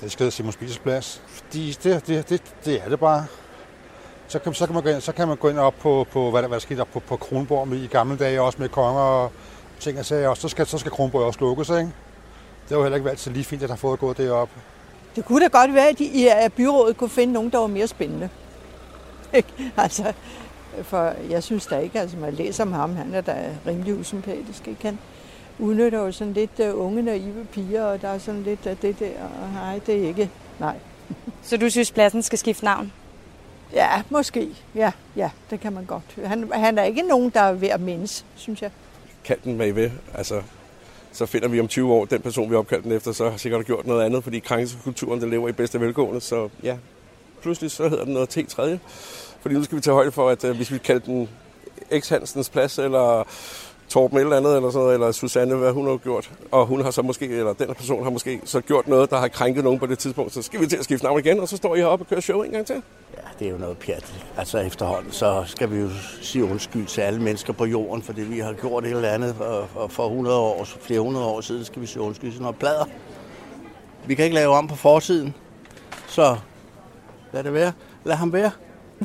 [0.00, 1.22] Det skal hedde Simon Spis plads.
[1.26, 3.26] Fordi det, det, det, det er det bare.
[4.28, 6.30] Så kan, så kan, man gå ind, så kan man gå ind op på, på
[6.30, 8.68] hvad der, hvad der skete op på, på Kronborg med, i gamle dage, også med
[8.68, 9.32] konger og
[9.80, 10.28] ting og sager.
[10.28, 11.80] Og så skal, så skal Kronborg også lukkes, ikke?
[11.80, 14.30] Det har jo heller ikke været så lige fint, at der har fået gået det
[14.30, 14.48] op.
[15.16, 17.86] Det kunne da godt være, at, de, at byrådet kunne finde nogen, der var mere
[17.86, 18.28] spændende.
[19.76, 20.12] altså,
[20.82, 24.68] For jeg synes da ikke, altså man læser om ham, han er da rimelig usympatisk,
[24.68, 24.84] ikke?
[24.84, 24.98] Han
[25.58, 28.98] udnytter jo sådan lidt uh, unge, naive piger, og der er sådan lidt af det
[28.98, 30.76] der, og nej, det er ikke, nej.
[31.42, 32.92] Så du synes, pladsen skal skifte navn?
[33.72, 34.48] Ja, måske.
[34.74, 36.18] Ja, ja, det kan man godt.
[36.24, 38.70] Han, han er ikke nogen, der er ved at mindes, synes jeg.
[39.24, 39.92] Kald den, hvad I vil.
[40.14, 40.42] Altså,
[41.14, 43.66] så finder vi om 20 år, den person, vi opkaldt den efter, så har sikkert
[43.66, 46.20] gjort noget andet, fordi krænkelseskulturen, den lever i bedste velgående.
[46.20, 46.76] Så ja,
[47.42, 48.78] pludselig så hedder den noget T3,
[49.40, 51.28] Fordi nu skal vi tage højde for, at øh, hvis vi kalder den
[52.00, 53.24] X Hansens plads, eller
[53.88, 56.30] Torben eller andet, eller sådan noget, eller Susanne, hvad hun har gjort.
[56.50, 59.28] Og hun har så måske, eller den person har måske så gjort noget, der har
[59.28, 60.34] krænket nogen på det tidspunkt.
[60.34, 62.20] Så skal vi til at skifte navn igen, og så står I heroppe og kører
[62.20, 62.82] show en gang til.
[63.16, 64.14] Ja, det er jo noget pjat.
[64.36, 65.88] Altså efterhånden, så skal vi jo
[66.22, 69.86] sige undskyld til alle mennesker på jorden, fordi vi har gjort et eller andet for,
[69.88, 72.84] for 100 år, flere hundrede år siden, skal vi sige undskyld til noget plader.
[74.06, 75.34] Vi kan ikke lave om på fortiden,
[76.06, 76.36] så
[77.32, 77.72] lad det være.
[78.04, 78.50] Lad ham være.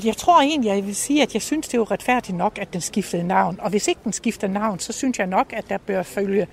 [0.06, 2.74] Jeg tror egentlig, jeg vil sige, at jeg synes, det er jo retfærdigt nok, at
[2.74, 3.60] den skiftede navn.
[3.62, 6.48] Og hvis ikke den skifter navn, så synes jeg nok, at der bør følge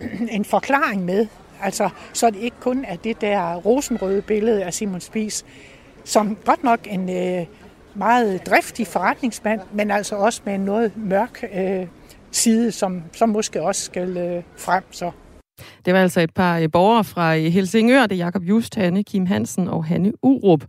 [0.36, 1.26] en forklaring med.
[1.62, 5.44] Altså, så det ikke kun er det der rosenrøde billede af Simon Spies,
[6.04, 7.46] som godt nok en øh,
[7.94, 11.86] meget driftig forretningsmand, men altså også med en noget mørk øh,
[12.30, 14.84] side, som, som måske også skal øh, frem.
[14.90, 15.10] Så.
[15.84, 19.04] Det var altså et par øh, borgere fra øh, Helsingør, det er Jakob Just, Hanne
[19.04, 20.64] Kim Hansen og Hanne Urup.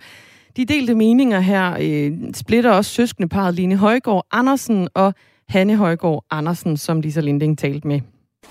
[0.57, 5.13] De delte meninger her øh, splitter også søskendeparet Line Højgaard Andersen og
[5.49, 8.01] Hanne Højgaard Andersen, som Lisa Linding talte med.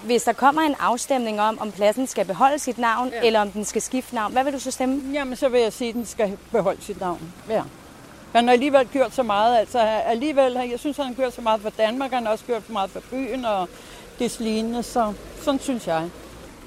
[0.05, 3.27] Hvis der kommer en afstemning om, om pladsen skal beholde sit navn, ja.
[3.27, 5.03] eller om den skal skifte navn, hvad vil du så stemme?
[5.13, 7.21] Jamen, så vil jeg sige, at den skal beholde sit navn.
[7.51, 7.63] Ja.
[8.33, 11.61] Han har alligevel gjort så meget, altså alligevel, jeg synes, han har gjort så meget
[11.61, 13.69] for Danmark, han har også gjort så meget for byen og
[14.19, 15.13] det lignende, så
[15.43, 16.11] sådan synes jeg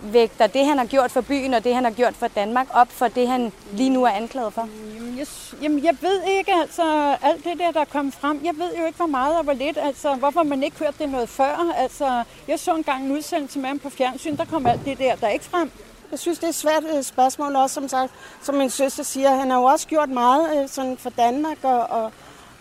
[0.01, 2.91] vægter det, han har gjort for byen, og det, han har gjort for Danmark, op
[2.91, 4.69] for det, han lige nu er anklaget for?
[4.95, 5.27] Jamen, jeg,
[5.61, 8.85] jamen, jeg ved ikke, altså, alt det der, der er kommet frem, jeg ved jo
[8.85, 11.73] ikke, hvor meget og hvor lidt, altså, hvorfor man ikke hørte det noget før.
[11.77, 15.15] Altså, jeg så engang en udsendelse med ham på fjernsyn, der kom alt det der,
[15.15, 15.71] der er ikke frem.
[16.11, 19.35] Jeg synes, det er et svært øh, spørgsmål også, som sagt, som min søster siger.
[19.35, 22.11] Han har jo også gjort meget øh, sådan for Danmark og, og,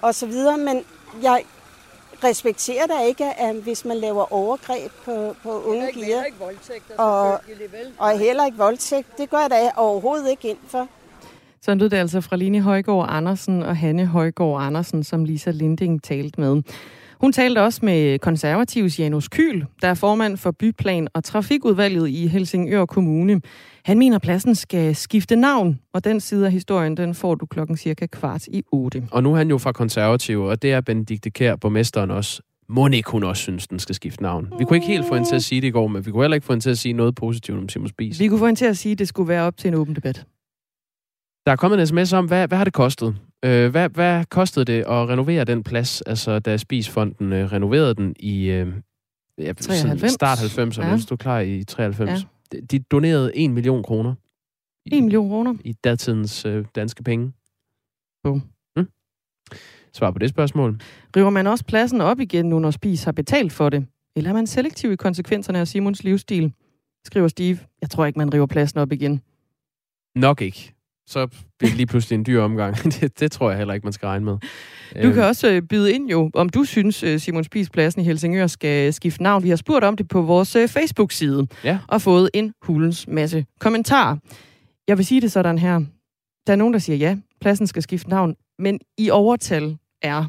[0.03, 0.85] og så videre, men
[1.23, 1.43] jeg,
[2.25, 6.23] respekterer der ikke, at hvis man laver overgreb på, på unge piger,
[6.99, 7.41] og,
[7.99, 10.89] og heller ikke voldtægt, det gør jeg da overhovedet ikke ind for.
[11.63, 16.03] Så lød det altså fra Line Højgaard Andersen og Hanne Højgaard Andersen, som Lisa Linding
[16.03, 16.63] talte med.
[17.21, 22.27] Hun talte også med konservativs Janus Kyl, der er formand for byplan- og trafikudvalget i
[22.27, 23.41] Helsingør Kommune.
[23.85, 27.77] Han mener, pladsen skal skifte navn, og den side af historien, den får du klokken
[27.77, 29.09] cirka kvart i otte.
[29.11, 32.43] Og nu er han jo fra konservativ, og det er Benedikte Kær, borgmesteren også.
[32.69, 34.53] Må ikke hun også synes, den skal skifte navn?
[34.59, 36.23] Vi kunne ikke helt få hende til at sige det i går, men vi kunne
[36.23, 38.21] heller ikke få hende til at sige noget positivt om Simon Spies.
[38.21, 39.97] Vi kunne få hende til at sige, at det skulle være op til en åben
[39.97, 40.27] debat.
[41.47, 43.17] Der er kommet en sms om, hvad, hvad har det kostet?
[43.45, 48.15] Øh, hvad, hvad kostede det at renovere den plads, altså da Spisfonden øh, renoverede den
[48.19, 48.75] i øh,
[49.39, 50.13] ja, 93.
[50.13, 50.99] start 90'erne, ja.
[50.99, 52.11] stod klar i 93?
[52.11, 52.27] Ja.
[52.53, 54.15] De, de donerede 1 million kroner.
[54.87, 55.55] 1 million kroner?
[55.65, 57.33] I datidens øh, danske penge.
[58.23, 58.43] Boom.
[58.77, 58.89] Mm.
[59.93, 60.81] Svar på det spørgsmål.
[61.17, 63.87] River man også pladsen op igen, nu når Spis har betalt for det?
[64.17, 66.53] Eller er man selektiv i konsekvenserne af Simons livsstil?
[67.05, 67.59] Skriver Steve.
[67.81, 69.21] Jeg tror ikke, man river pladsen op igen.
[70.15, 70.76] Nok ikke
[71.07, 71.27] så
[71.59, 72.77] bliver det lige pludselig en dyr omgang.
[73.01, 74.39] det, det tror jeg heller ikke, man skal regne med.
[75.03, 78.05] Du kan også øh, byde ind jo, om du synes, øh, Simon Spies pladsen i
[78.05, 79.43] Helsingør skal skifte navn.
[79.43, 81.79] Vi har spurgt om det på vores øh, Facebook-side ja.
[81.89, 84.17] og fået en hulens masse kommentarer.
[84.89, 85.81] Jeg vil sige det sådan her.
[86.47, 90.25] Der er nogen, der siger ja, pladsen skal skifte navn, men i overtal er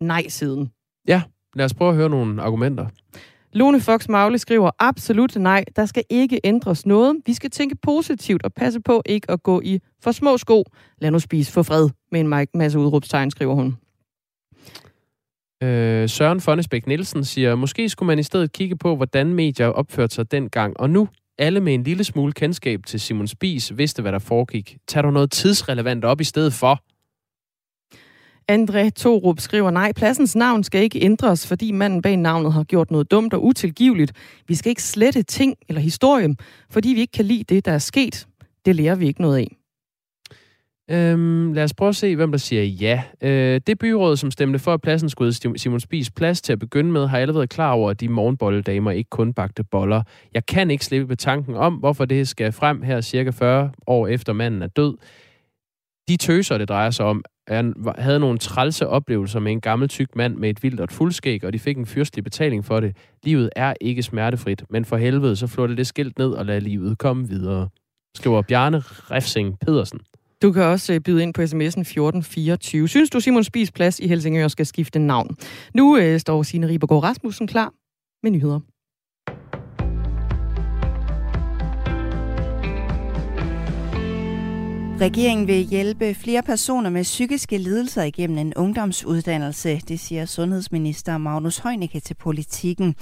[0.00, 0.70] nej-siden.
[1.08, 1.22] Ja,
[1.54, 2.86] lad os prøve at høre nogle argumenter.
[3.52, 7.16] Lone Fox Magle skriver, absolut nej, der skal ikke ændres noget.
[7.26, 10.64] Vi skal tænke positivt og passe på ikke at gå i for små sko.
[10.98, 13.76] Lad nu spise for fred, med en masse udråbstegn, skriver hun.
[15.62, 20.14] Øh, Søren Fonnesbæk Nielsen siger, måske skulle man i stedet kigge på, hvordan medier opførte
[20.14, 20.80] sig dengang.
[20.80, 24.76] Og nu, alle med en lille smule kendskab til Simon Spies vidste, hvad der foregik.
[24.88, 26.82] Tag du noget tidsrelevant op i stedet for.
[28.48, 32.90] André Torup skriver, nej, pladsens navn skal ikke ændres, fordi manden bag navnet har gjort
[32.90, 34.12] noget dumt og utilgiveligt.
[34.48, 36.36] Vi skal ikke slette ting eller historie,
[36.70, 38.26] fordi vi ikke kan lide det, der er sket.
[38.64, 39.56] Det lærer vi ikke noget af.
[40.90, 43.02] Øhm, lad os prøve at se, hvem der siger ja.
[43.22, 46.92] Øh, det byråd, som stemte for, at pladsen skulle Simon Spies plads til at begynde
[46.92, 50.02] med, har allerede klar over, at de morgenbolledamer ikke kun bagte boller.
[50.34, 54.06] Jeg kan ikke slippe med tanken om, hvorfor det skal frem her cirka 40 år
[54.06, 54.96] efter manden er død.
[56.08, 60.16] De tøser, det drejer sig om, han havde nogle trælse oplevelser med en gammel tyk
[60.16, 62.96] mand med et vildt og et fuldskæg, og de fik en fyrstelig betaling for det.
[63.22, 66.60] Livet er ikke smertefrit, men for helvede, så flå det det skilt ned og lad
[66.60, 67.68] livet komme videre.
[68.16, 70.00] Skriver Bjarne Refsing Pedersen.
[70.42, 72.88] Du kan også øh, byde ind på sms'en 1424.
[72.88, 75.36] Synes du, Simon Spis plads i Helsingør skal skifte navn?
[75.74, 77.72] Nu øh, står Signe Ribergaard Rasmussen klar
[78.22, 78.60] med nyheder.
[85.02, 91.58] Regeringen vil hjælpe flere personer med psykiske lidelser igennem en ungdomsuddannelse, det siger sundhedsminister Magnus
[91.58, 92.94] Heunicke til politikken.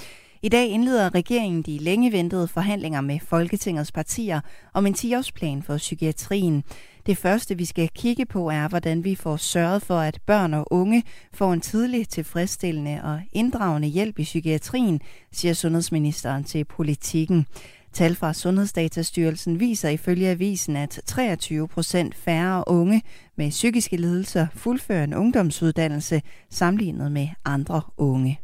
[0.42, 4.40] I dag indleder regeringen de længe ventede forhandlinger med Folketingets partier
[4.74, 6.64] om en 10-årsplan for psykiatrien.
[7.06, 10.72] Det første, vi skal kigge på, er, hvordan vi får sørget for, at børn og
[10.72, 15.00] unge får en tidlig, tilfredsstillende og inddragende hjælp i psykiatrien,
[15.32, 17.46] siger sundhedsministeren til politikken.
[17.92, 23.02] Tal fra Sundhedsdatastyrelsen viser ifølge avisen, at 23 procent færre unge
[23.36, 28.40] med psykiske lidelser fuldfører en ungdomsuddannelse sammenlignet med andre unge.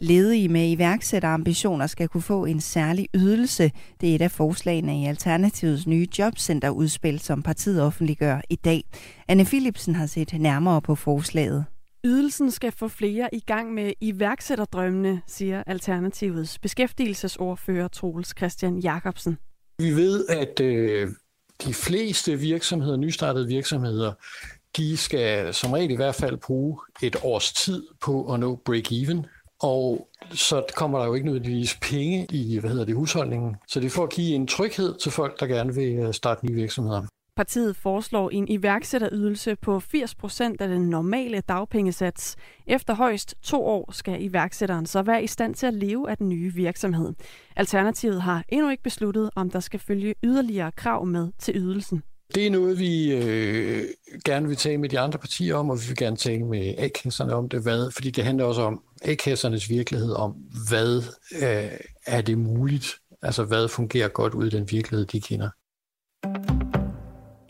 [0.00, 3.70] Ledige med iværksætterambitioner skal kunne få en særlig ydelse.
[4.00, 8.84] Det er et af forslagene i Alternativets nye jobcenterudspil, som partiet offentliggør i dag.
[9.28, 11.64] Anne Philipsen har set nærmere på forslaget.
[12.06, 19.38] Ydelsen skal få flere i gang med iværksætterdrømmene, siger Alternativets beskæftigelsesordfører Troels Christian Jacobsen.
[19.78, 21.08] Vi ved, at øh,
[21.66, 24.12] de fleste virksomheder, nystartede virksomheder,
[24.76, 29.26] de skal som regel i hvert fald bruge et års tid på at nå break-even.
[29.62, 33.56] Og så kommer der jo ikke nødvendigvis penge i hvad hedder det, husholdningen.
[33.68, 36.46] Så det er for at give en tryghed til folk, der gerne vil øh, starte
[36.46, 37.06] nye virksomheder.
[37.36, 42.36] Partiet foreslår en iværksætterydelse på 80 procent af den normale dagpengesats.
[42.66, 46.28] Efter højst to år skal iværksætteren så være i stand til at leve af den
[46.28, 47.12] nye virksomhed.
[47.56, 52.02] Alternativet har endnu ikke besluttet, om der skal følge yderligere krav med til ydelsen.
[52.34, 53.84] Det er noget, vi øh,
[54.24, 57.34] gerne vil tale med de andre partier om, og vi vil gerne tale med A-kasserne
[57.34, 60.32] om det, hvad, fordi det handler også om A-kassernes virkelighed, om
[60.68, 61.02] hvad
[61.42, 62.86] øh, er det muligt,
[63.22, 65.48] altså hvad fungerer godt ud i den virkelighed, de kender.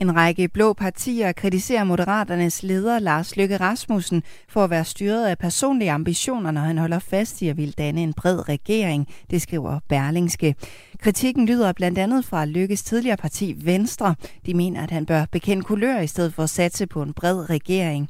[0.04, 5.38] En række blå partier kritiserer Moderaternes leder Lars Løkke Rasmussen for at være styret af
[5.38, 9.80] personlige ambitioner, når han holder fast i at ville danne en bred regering, det skriver
[9.88, 10.54] Berlingske.
[11.00, 14.14] Kritikken lyder blandt andet fra Lykkes tidligere parti Venstre.
[14.46, 17.50] De mener, at han bør bekende kulør i stedet for at satse på en bred
[17.50, 18.08] regering.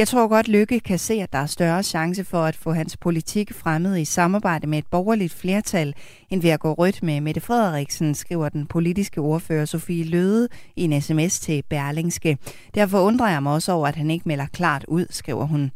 [0.00, 2.96] Jeg tror godt, Lykke kan se, at der er større chance for at få hans
[2.96, 5.94] politik fremmet i samarbejde med et borgerligt flertal,
[6.30, 10.84] end ved at gå rødt med Mette Frederiksen, skriver den politiske ordfører Sofie Løde i
[10.84, 12.38] en sms til Berlingske.
[12.74, 15.70] Derfor undrer jeg mig også over, at han ikke melder klart ud, skriver hun.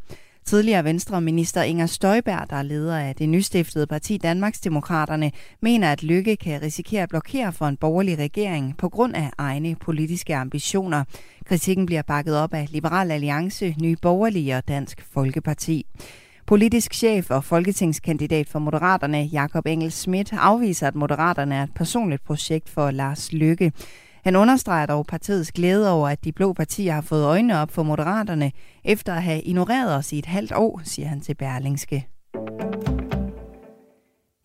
[0.46, 6.37] Tidligere Venstreminister Inger Støjberg, der er leder af det nystiftede parti Danmarksdemokraterne, mener, at Lykke
[6.37, 11.04] kan risikere at blokere for en borgerlig regering på grund af egne politiske ambitioner.
[11.46, 15.87] Kritikken bliver bakket op af Liberal Alliance, Nye Borgerlige og Dansk Folkeparti.
[16.46, 22.24] Politisk chef og folketingskandidat for Moderaterne, Jakob Engel Schmidt, afviser, at Moderaterne er et personligt
[22.24, 23.72] projekt for Lars Lykke.
[24.24, 27.82] Han understreger dog partiets glæde over, at de blå partier har fået øjnene op for
[27.82, 28.52] moderaterne,
[28.84, 32.08] efter at have ignoreret os i et halvt år, siger han til Berlingske.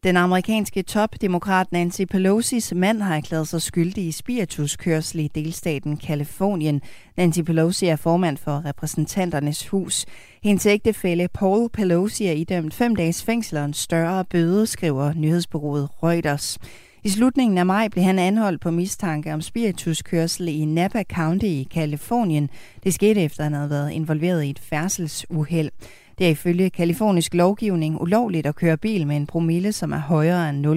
[0.03, 6.81] Den amerikanske topdemokrat Nancy Pelosi's mand har erklæret sig skyldig i spirituskørsel i delstaten Kalifornien.
[7.17, 10.05] Nancy Pelosi er formand for repræsentanternes hus.
[10.43, 15.89] Hendes ægtefælle Paul Pelosi er idømt fem dages fængsel og en større bøde, skriver nyhedsbureauet
[16.03, 16.57] Reuters.
[17.03, 21.67] I slutningen af maj blev han anholdt på mistanke om spirituskørsel i Napa County i
[21.71, 22.49] Kalifornien.
[22.83, 25.71] Det skete efter, at han havde været involveret i et færdselsuheld.
[26.17, 30.49] Det er ifølge kalifornisk lovgivning ulovligt at køre bil med en promille, som er højere
[30.49, 30.67] end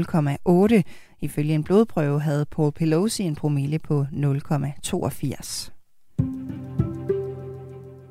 [0.78, 0.82] 0,8.
[1.20, 5.72] Ifølge en blodprøve havde Paul Pelosi en promille på 0,82.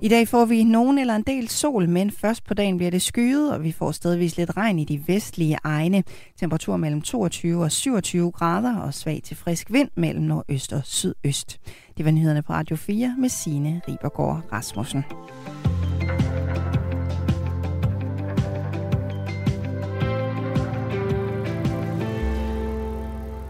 [0.03, 3.01] I dag får vi nogen eller en del sol, men først på dagen bliver det
[3.01, 6.03] skyet, og vi får stadigvis lidt regn i de vestlige egne.
[6.39, 11.59] Temperatur mellem 22 og 27 grader og svag til frisk vind mellem nordøst og sydøst.
[11.97, 15.03] Det var nyhederne på Radio 4 med Signe Ribergaard Rasmussen.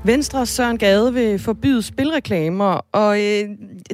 [0.06, 3.50] Venstre Søren Gade vil forbyde spilreklamer, og øh,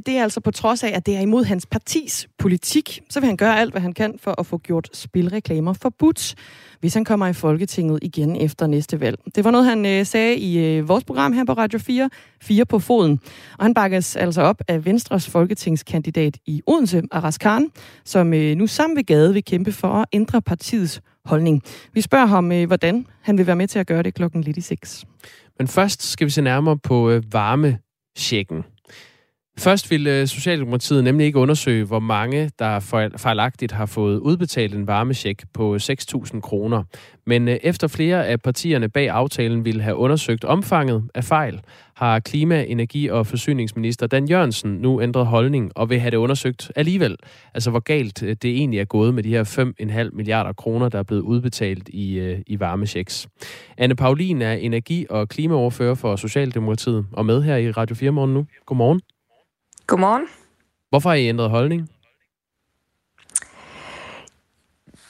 [0.06, 3.02] det er altså på trods af, at det er imod hans partis politik.
[3.10, 6.36] Så vil han gøre alt, hvad han kan for at få gjort spilreklamer forbudt,
[6.80, 9.20] hvis han kommer i Folketinget igen efter næste valg.
[9.36, 12.10] Det var noget, han øh, sagde i øh, vores program her på Radio 4,
[12.42, 13.20] 4 på foden.
[13.60, 17.68] Og han bakkes altså op af Venstres folketingskandidat i Odense, Aras Khan,
[18.06, 21.64] som øh, nu sammen med Gade vil kæmpe for at ændre partiets holdning.
[21.94, 24.58] Vi spørger ham, øh, hvordan han vil være med til at gøre det klokken lidt
[24.58, 25.06] i seks.
[25.60, 28.64] Men først skal vi se nærmere på øh, varmechecken.
[29.60, 32.80] Først ville øh, Socialdemokratiet nemlig ikke undersøge, hvor mange, der
[33.18, 36.84] fejlagtigt har fået udbetalt en varmesjek på 6.000 kroner.
[37.26, 41.62] Men øh, efter flere af partierne bag aftalen ville have undersøgt omfanget af fejl,
[41.96, 46.72] har klima-, energi- og forsyningsminister Dan Jørgensen nu ændret holdning og vil have det undersøgt
[46.76, 47.16] alligevel.
[47.54, 51.00] Altså hvor galt øh, det egentlig er gået med de her 5,5 milliarder kroner, der
[51.00, 53.28] er blevet udbetalt i, i varmechecks.
[53.78, 58.34] Anne Paulin er energi- og klimaoverfører for Socialdemokratiet og med her i Radio 4 morgen
[58.34, 58.46] nu.
[58.66, 59.02] Godmorgen.
[59.88, 60.28] Godmorgen.
[60.90, 61.90] Hvorfor har I ændret holdning?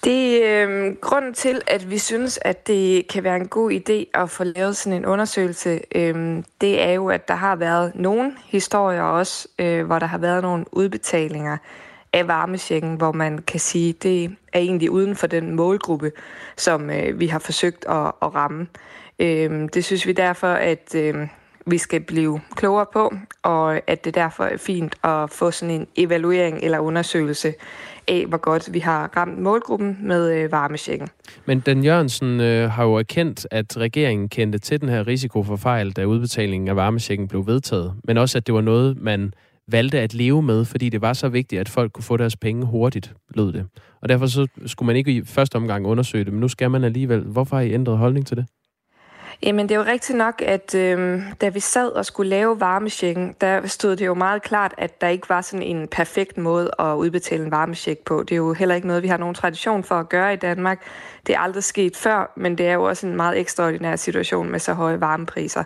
[0.03, 4.21] Det er øh, grunden til, at vi synes, at det kan være en god idé
[4.21, 5.79] at få lavet sådan en undersøgelse.
[5.95, 10.17] Øh, det er jo, at der har været nogle historier også, øh, hvor der har
[10.17, 11.57] været nogle udbetalinger
[12.13, 16.11] af varmesjekken, hvor man kan sige, det er egentlig uden for den målgruppe,
[16.57, 18.67] som øh, vi har forsøgt at, at ramme.
[19.19, 21.27] Øh, det synes vi derfor, at øh,
[21.67, 25.87] vi skal blive klogere på, og at det derfor er fint at få sådan en
[25.95, 27.53] evaluering eller undersøgelse
[28.07, 31.07] af, hvor godt vi har ramt målgruppen med øh, varmesjekken.
[31.45, 35.55] Men Dan Jørgensen øh, har jo erkendt, at regeringen kendte til den her risiko for
[35.55, 39.33] fejl, da udbetalingen af varmesjekken blev vedtaget, men også, at det var noget, man
[39.71, 42.65] valgte at leve med, fordi det var så vigtigt, at folk kunne få deres penge
[42.65, 43.65] hurtigt, lød det.
[44.01, 46.83] Og derfor så skulle man ikke i første omgang undersøge det, men nu skal man
[46.83, 47.21] alligevel.
[47.21, 48.45] Hvorfor har I ændret holdning til det?
[49.43, 53.35] Jamen, det er jo rigtigt nok, at øh, da vi sad og skulle lave varmesjekken,
[53.41, 56.93] der stod det jo meget klart, at der ikke var sådan en perfekt måde at
[56.93, 58.23] udbetale en varmesjek på.
[58.23, 60.81] Det er jo heller ikke noget, vi har nogen tradition for at gøre i Danmark.
[61.27, 64.59] Det er aldrig sket før, men det er jo også en meget ekstraordinær situation med
[64.59, 65.63] så høje varmepriser.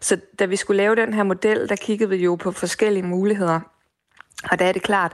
[0.00, 3.60] Så da vi skulle lave den her model, der kiggede vi jo på forskellige muligheder.
[4.50, 5.12] Og der er det klart,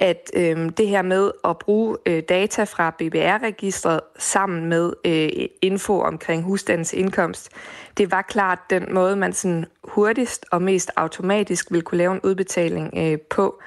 [0.00, 6.00] at øh, det her med at bruge øh, data fra BBR-registret sammen med øh, info
[6.00, 7.50] omkring husstandens indkomst,
[7.98, 12.20] det var klart den måde, man sådan hurtigst og mest automatisk ville kunne lave en
[12.22, 13.60] udbetaling øh, på.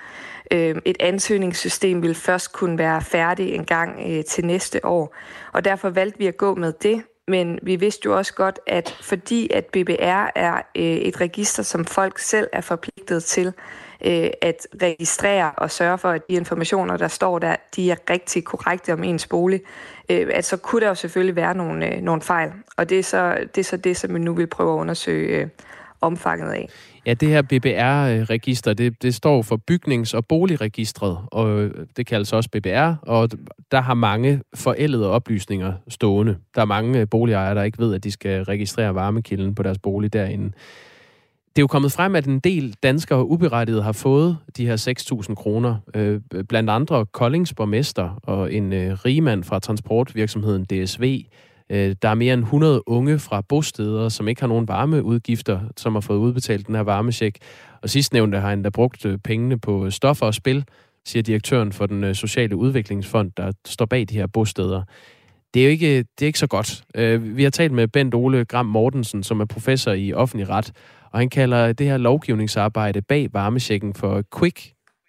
[0.52, 5.16] Øh, et ansøgningssystem ville først kunne være færdig en gang øh, til næste år,
[5.54, 7.04] og derfor valgte vi at gå med det.
[7.28, 11.86] Men vi vidste jo også godt, at fordi at BBR er øh, et register, som
[11.86, 13.54] folk selv er forpligtet til,
[14.06, 18.44] øh, at registrere og sørge for, at de informationer, der står der, de er rigtig
[18.44, 19.62] korrekte om ens bolig,
[20.10, 22.52] øh, at så kunne der jo selvfølgelig være nogle, øh, nogle fejl.
[22.78, 25.38] Og det er, så, det er så det, som vi nu vil prøve at undersøge
[25.38, 25.48] øh,
[26.02, 26.70] omfanget af.
[27.06, 32.50] Ja, det her BBR-register, det, det står for bygnings- og boligregistret, og det kaldes også
[32.50, 33.30] BBR, og
[33.72, 36.38] der har mange forældede oplysninger stående.
[36.56, 40.14] Der er mange boligejere, der ikke ved, at de skal registrere varmekilden på deres bolig
[40.14, 40.52] derinde
[41.56, 45.36] det er jo kommet frem, at en del danskere uberettiget har fået de her 6.000
[45.36, 45.76] kroner.
[45.96, 51.26] Øh, blandt andre Koldings borgmester og en øh, rigmand fra transportvirksomheden DSV.
[51.70, 55.94] Øh, der er mere end 100 unge fra bosteder, som ikke har nogen varmeudgifter, som
[55.94, 57.38] har fået udbetalt den her varmesjek.
[57.82, 60.66] Og sidstnævnte har endda brugt øh, pengene på stoffer og spil,
[61.06, 64.84] siger direktøren for den øh, sociale udviklingsfond, der står bag de her bosteder
[65.54, 66.84] det er jo ikke, det er ikke så godt.
[66.96, 70.72] Øh, vi har talt med Bent Ole Gram Mortensen, som er professor i offentlig ret,
[71.12, 74.60] og han kalder det her lovgivningsarbejde bag varmesjekken for quick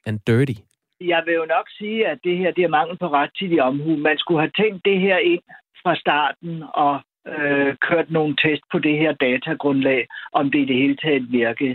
[0.07, 0.59] and dirty.
[1.01, 3.97] Jeg vil jo nok sige, at det her det er mangel på rettidig omhu.
[3.97, 5.43] Man skulle have tænkt det her ind
[5.83, 10.77] fra starten og øh, kørt nogle test på det her datagrundlag, om det i det
[10.77, 11.75] hele taget virker.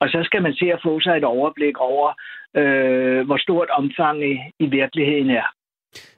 [0.00, 2.08] Og så skal man se at få sig et overblik over,
[2.56, 5.46] øh, hvor stort omfang i, i virkeligheden er.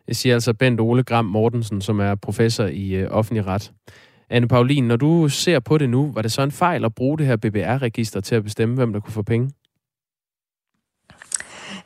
[0.06, 3.72] Det siger altså Bent Ole Gram Mortensen, som er professor i øh, offentlig ret.
[4.30, 7.18] Anne Paulin, når du ser på det nu, var det så en fejl at bruge
[7.18, 9.50] det her BBR-register til at bestemme, hvem der kunne få penge?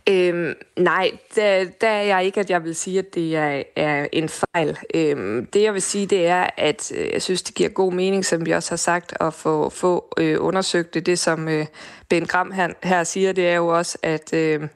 [0.09, 4.07] Øhm, nej, der, der er jeg ikke, at jeg vil sige, at det er, er
[4.13, 4.79] en fejl.
[4.95, 8.25] Øhm, det jeg vil sige, det er, at øh, jeg synes, det giver god mening,
[8.25, 11.07] som vi også har sagt, at få, få øh, undersøgt det.
[11.07, 11.67] Det, som øh,
[12.09, 14.69] Ben Gram her, her siger, det er jo også, at, øh,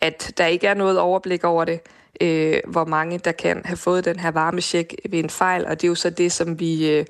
[0.00, 1.80] at der ikke er noget overblik over det
[2.20, 5.84] øh, hvor mange der kan have fået den her varmesjek ved en fejl, og det
[5.84, 7.04] er jo så det, som vi, øh,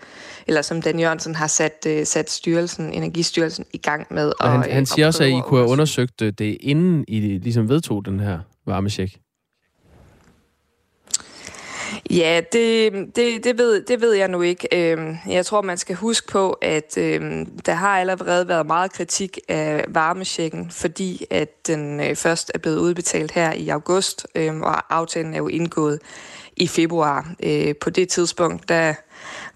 [0.47, 4.33] eller som Dan Jørgensen har sat, øh, sat styrelsen, Energistyrelsen i gang med.
[4.41, 8.05] Og, han, han siger også, at I kunne have undersøgt det, inden I ligesom vedtog
[8.05, 9.19] den her varmesjek.
[12.11, 14.69] Ja, det, det, det, ved, det ved jeg nu ikke.
[14.73, 19.39] Øhm, jeg tror, man skal huske på, at øhm, der har allerede været meget kritik
[19.49, 24.95] af varmesjekken, fordi at den øh, først er blevet udbetalt her i august, øhm, og
[24.95, 26.01] aftalen er jo indgået
[26.57, 27.35] i februar.
[27.43, 28.95] Øh, på det tidspunkt, der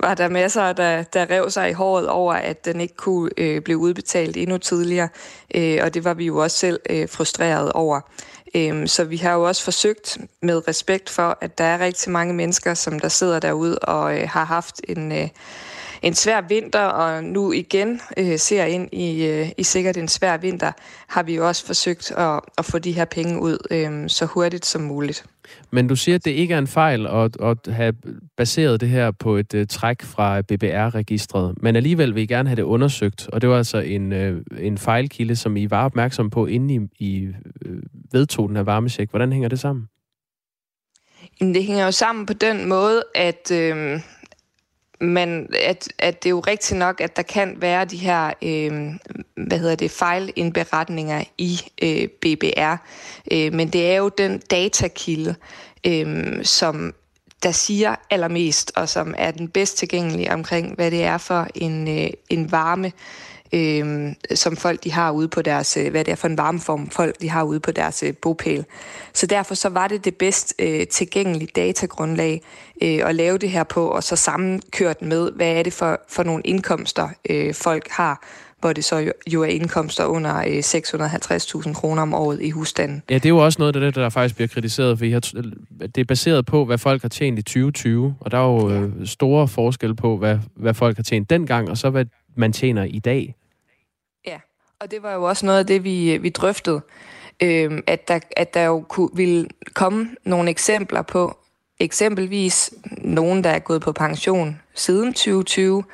[0.01, 3.61] var der masser, der, der rev sig i håret over, at den ikke kunne øh,
[3.61, 5.09] blive udbetalt endnu tidligere,
[5.55, 8.01] øh, og det var vi jo også selv øh, frustreret over.
[8.55, 12.35] Øhm, så vi har jo også forsøgt med respekt for, at der er rigtig mange
[12.35, 15.29] mennesker, som der sidder derude og øh, har haft en, øh,
[16.03, 20.37] en svær vinter, og nu igen øh, ser ind i, øh, i sikkert en svær
[20.37, 20.73] vinter,
[21.07, 24.67] har vi jo også forsøgt at, at få de her penge ud øh, så hurtigt
[24.67, 25.25] som muligt.
[25.71, 27.95] Men du siger, at det ikke er en fejl at, at have
[28.37, 32.57] baseret det her på et uh, træk fra BBR-registret, men alligevel vil I gerne have
[32.57, 36.47] det undersøgt, og det var altså en, uh, en fejlkilde, som I var opmærksom på,
[36.47, 37.35] inden I, I øh,
[37.67, 37.79] uh,
[38.13, 39.11] vedtog den her varmesjek.
[39.11, 39.89] Hvordan hænger det sammen?
[41.41, 44.01] Det hænger jo sammen på den måde, at, øh,
[45.01, 48.95] men at, at det er jo rigtigt nok, at der kan være de her øh,
[49.47, 52.77] hvad hedder det, fejlindberetninger i øh, BBR,
[53.33, 55.35] øh, men det er jo den datakilde,
[55.87, 56.95] øh, som
[57.43, 61.89] der siger allermest, og som er den bedst tilgængelige omkring, hvad det er for en,
[61.89, 62.93] øh, en varme,
[63.53, 66.91] øh, som folk de har ude på deres, øh, hvad det er for en varmeform
[66.91, 68.65] folk de har ude på deres øh, bopæl.
[69.15, 72.43] Så derfor så var det det bedst øh, tilgængelige datagrundlag
[72.83, 76.23] øh, at lave det her på, og så sammenkørt med, hvad er det for, for
[76.23, 78.23] nogle indkomster øh, folk har,
[78.61, 80.59] hvor det så jo, er indkomster under øh,
[81.67, 83.03] 650.000 kroner om året i husstanden.
[83.11, 85.21] Ja, det er jo også noget af det, der faktisk bliver kritiseret, for I har,
[85.81, 89.07] det er baseret på, hvad folk har tjent i 2020, og der er jo øh,
[89.07, 92.05] store forskelle på, hvad, hvad folk har tjent dengang, og så hvad
[92.37, 93.35] man tjener i dag.
[94.27, 94.39] Ja,
[94.81, 96.81] og det var jo også noget af det, vi, vi drøftede,
[97.43, 101.39] øh, at, der, at der jo kunne, ville komme nogle eksempler på,
[101.81, 105.85] eksempelvis nogen, der er gået på pension siden 2020,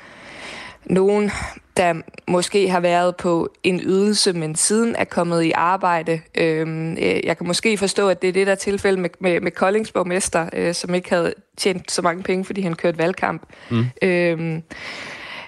[0.87, 1.31] nogen,
[1.77, 1.95] der
[2.29, 6.21] måske har været på en ydelse, men siden er kommet i arbejde.
[6.35, 9.41] Øhm, øh, jeg kan måske forstå, at det er det, der er tilfælde med, med,
[9.41, 13.43] med Koldings borgmester, øh, som ikke havde tjent så mange penge, fordi han kørte valgkamp.
[13.71, 13.85] Mm.
[14.03, 14.63] Øhm,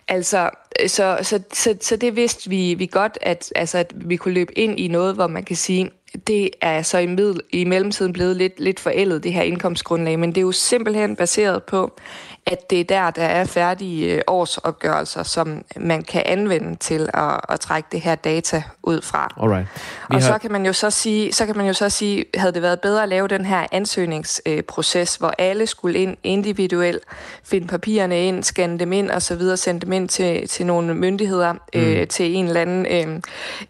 [0.09, 0.51] Altså,
[0.87, 4.59] så, så, så, så det vidste vi, vi godt, at, altså, at vi kunne løbe
[4.59, 5.91] ind i noget, hvor man kan sige,
[6.27, 10.31] det er så i, middel, i mellemtiden blevet lidt, lidt forældet, det her indkomstgrundlag, men
[10.31, 11.99] det er jo simpelthen baseret på,
[12.47, 17.41] at det er der, der er færdige øh, årsopgørelser, som man kan anvende til at,
[17.49, 19.35] at trække det her data ud fra.
[19.43, 19.67] Alright.
[20.11, 20.33] Vi og har...
[20.33, 22.81] så kan man jo så sige, så kan man jo så sige, havde det været
[22.81, 27.03] bedre at lave den her ansøgningsproces, hvor alle skulle ind individuelt,
[27.45, 30.95] finde papirerne ind, scanne dem ind og så videre, sende dem ind til, til nogle
[30.95, 31.59] myndigheder, mm.
[31.75, 32.87] øh, til en eller anden,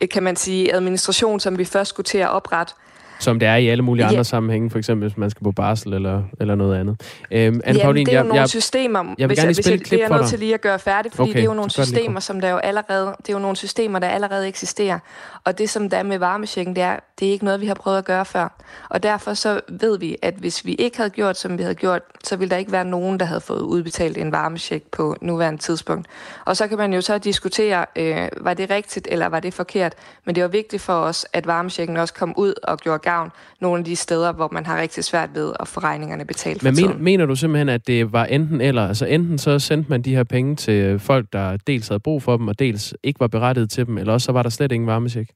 [0.00, 2.74] øh, kan man sige, administration, som vi først skulle til at oprette.
[3.18, 4.10] Som det er i alle mulige ja.
[4.10, 7.00] andre sammenhænge, for eksempel hvis man skal på barsel eller, eller noget andet.
[7.30, 9.70] Øhm, Anne Pauline, det er jo jeg, nogle jeg, systemer, jeg vil gerne hvis, hvis
[9.70, 11.54] jeg, det er jeg nødt til lige at gøre færdigt, fordi okay, det er jo
[11.54, 14.98] nogle systemer, som der jo allerede, det er jo nogle systemer, der allerede eksisterer.
[15.44, 17.74] Og det, som der er med varmesjekken, det er, det er ikke noget, vi har
[17.74, 18.62] prøvet at gøre før.
[18.88, 22.02] Og derfor så ved vi, at hvis vi ikke havde gjort, som vi havde gjort,
[22.24, 26.06] så ville der ikke være nogen, der havde fået udbetalt en varmesjek på nuværende tidspunkt.
[26.44, 29.94] Og så kan man jo så diskutere, øh, var det rigtigt, eller var det forkert?
[30.24, 33.30] Men det var vigtigt for os, at varmesjekken også kom ud og gjorde gavn
[33.60, 36.74] nogle af de steder, hvor man har rigtig svært ved at få regningerne betalt Men
[36.74, 38.88] men, mener du simpelthen, at det var enten eller?
[38.88, 42.36] Altså enten så sendte man de her penge til folk, der dels havde brug for
[42.36, 44.86] dem, og dels ikke var berettiget til dem, eller også så var der slet ingen
[44.86, 45.30] varmesjek?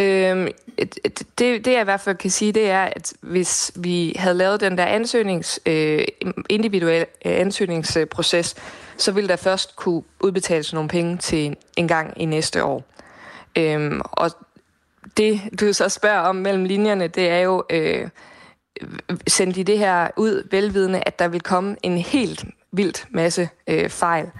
[0.00, 0.48] Øhm,
[1.38, 4.60] det, det jeg i hvert fald kan sige, det er, at hvis vi havde lavet
[4.60, 6.04] den der ansøgnings, øh,
[6.48, 8.54] individuelle ansøgningsproces,
[8.96, 12.84] så ville der først kunne udbetales nogle penge til en gang i næste år.
[13.56, 14.30] Øhm, og
[15.16, 18.08] det, du så spørger om mellem linjerne, det er jo, øh,
[19.26, 23.90] sendte de det her ud velvidende, at der vil komme en helt vildt masse øh,
[23.90, 24.30] fejl.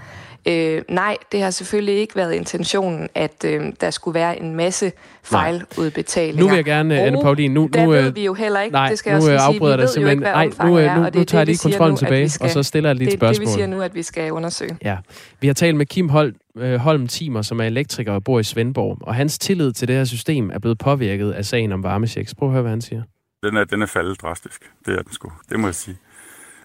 [0.48, 4.92] Øh, nej, det har selvfølgelig ikke været intentionen, at øh, der skulle være en masse
[5.22, 6.42] fejludbetalinger.
[6.42, 7.68] Nu vil jeg gerne, Anne Pauline, nu...
[7.76, 9.60] nu ved vi jo heller ikke, nej, det skal jeg også sige.
[9.60, 12.28] Vi ved jo ikke, hvad nej, nu, er, nu, nu tager jeg lige kontrollen tilbage,
[12.28, 13.34] skal, og så stiller jeg lige et spørgsmål.
[13.34, 14.76] Det er det, vi siger nu, at vi skal undersøge.
[14.84, 14.96] Ja.
[15.40, 18.44] Vi har talt med Kim Holm, øh, Holm Timer, som er elektriker og bor i
[18.44, 22.34] Svendborg, og hans tillid til det her system er blevet påvirket af sagen om varmechecks.
[22.34, 23.02] Prøv at høre, hvad han siger.
[23.42, 24.62] Den er, den er faldet drastisk.
[24.86, 25.32] Det er den sgu.
[25.50, 25.96] Det må jeg sige.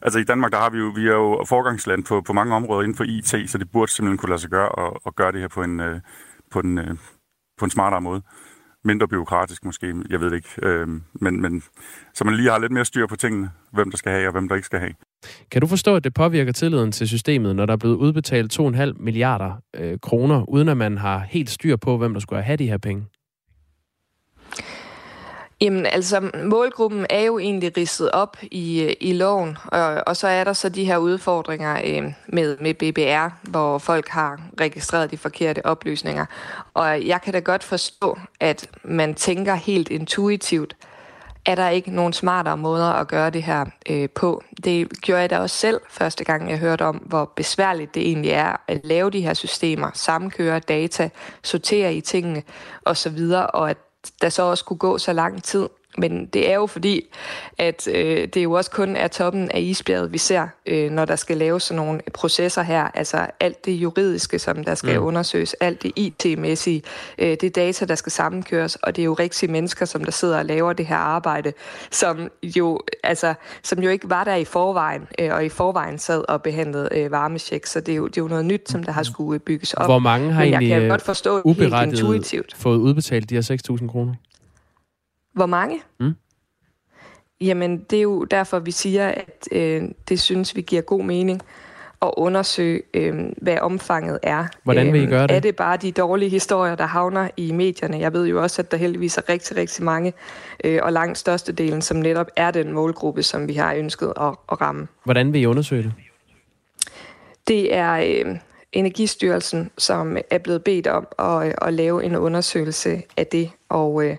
[0.03, 2.81] Altså i Danmark, der har vi jo, vi er jo forgangsland på, på mange områder
[2.81, 5.41] inden for IT, så det burde simpelthen kunne lade sig gøre at, at gøre det
[5.41, 5.99] her på en, øh,
[6.51, 6.95] på en, øh,
[7.59, 8.21] på en smartere måde.
[8.85, 10.49] Mindre byråkratisk måske, jeg ved det ikke.
[10.63, 11.63] Øh, men, men,
[12.13, 14.47] så man lige har lidt mere styr på tingene, hvem der skal have og hvem
[14.47, 14.93] der ikke skal have.
[15.51, 18.93] Kan du forstå, at det påvirker tilliden til systemet, når der er blevet udbetalt 2,5
[18.99, 22.67] milliarder øh, kroner, uden at man har helt styr på, hvem der skulle have de
[22.67, 23.05] her penge?
[25.63, 30.43] Jamen altså, målgruppen er jo egentlig ridset op i, i loven, og, og så er
[30.43, 35.65] der så de her udfordringer øh, med, med BBR, hvor folk har registreret de forkerte
[35.65, 36.25] oplysninger.
[36.73, 40.75] Og jeg kan da godt forstå, at man tænker helt intuitivt,
[41.45, 44.43] er der ikke nogen smartere måder at gøre det her øh, på.
[44.63, 48.31] Det gjorde jeg da også selv første gang, jeg hørte om, hvor besværligt det egentlig
[48.31, 51.09] er at lave de her systemer, sammenkøre data,
[51.43, 52.43] sortere i tingene
[52.85, 53.19] osv.,
[53.53, 53.77] og at
[54.21, 57.09] der så også kunne gå så lang tid, men det er jo fordi,
[57.57, 61.15] at øh, det jo også kun er toppen af isbjerget, vi ser, øh, når der
[61.15, 62.87] skal laves sådan nogle processer her.
[62.93, 65.05] Altså alt det juridiske, som der skal mm.
[65.05, 66.81] undersøges, alt det IT-mæssige,
[67.17, 70.37] øh, det data, der skal sammenkøres, og det er jo rigtige mennesker, som der sidder
[70.37, 71.53] og laver det her arbejde,
[71.91, 73.33] som jo, altså,
[73.63, 77.11] som jo ikke var der i forvejen, øh, og i forvejen sad og behandlede øh,
[77.11, 79.73] varmesjek, så det er, jo, det er jo noget nyt, som der har skulle bygges
[79.73, 79.85] op.
[79.85, 82.55] Hvor mange har Men jeg egentlig kan øh, godt forstå helt intuitivt.
[82.55, 84.13] fået udbetalt de her 6.000 kroner?
[85.33, 85.81] Hvor mange?
[85.99, 86.13] Mm.
[87.41, 91.41] Jamen, det er jo derfor, vi siger, at øh, det synes vi giver god mening
[92.01, 94.45] at undersøge, øh, hvad omfanget er.
[94.63, 95.35] Hvordan vil I Øh, gøre det?
[95.35, 97.99] Er det bare de dårlige historier, der havner i medierne?
[97.99, 100.13] Jeg ved jo også, at der heldigvis er rigtig, rigtig mange,
[100.63, 104.61] øh, og langt størstedelen, som netop er den målgruppe, som vi har ønsket at, at
[104.61, 104.87] ramme.
[105.03, 105.93] Hvordan vil I undersøge det?
[107.47, 108.35] Det er øh,
[108.73, 114.17] Energistyrelsen, som er blevet bedt om at, at lave en undersøgelse af det, og øh,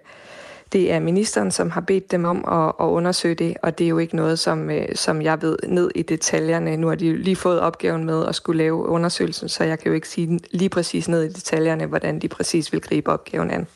[0.72, 3.88] det er ministeren, som har bedt dem om at, at undersøge det, og det er
[3.88, 6.76] jo ikke noget, som, øh, som jeg ved ned i detaljerne.
[6.76, 9.88] Nu har de jo lige fået opgaven med at skulle lave undersøgelsen, så jeg kan
[9.88, 13.66] jo ikke sige lige præcis ned i detaljerne, hvordan de præcis vil gribe opgaven an.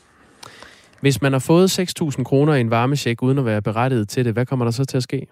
[1.01, 4.33] Hvis man har fået 6.000 kroner i en varmesjek uden at være berettiget til det,
[4.33, 5.27] hvad kommer der så til at ske?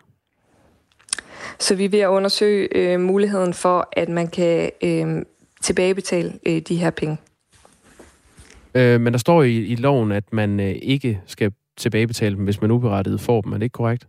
[1.59, 5.25] Så vi er ved at undersøge øh, muligheden for, at man kan øh,
[5.61, 7.17] tilbagebetale øh, de her penge.
[8.76, 12.61] Øh, men der står i, i loven, at man øh, ikke skal tilbagebetale dem, hvis
[12.61, 13.53] man uberettiget får dem.
[13.53, 14.07] Er det ikke korrekt?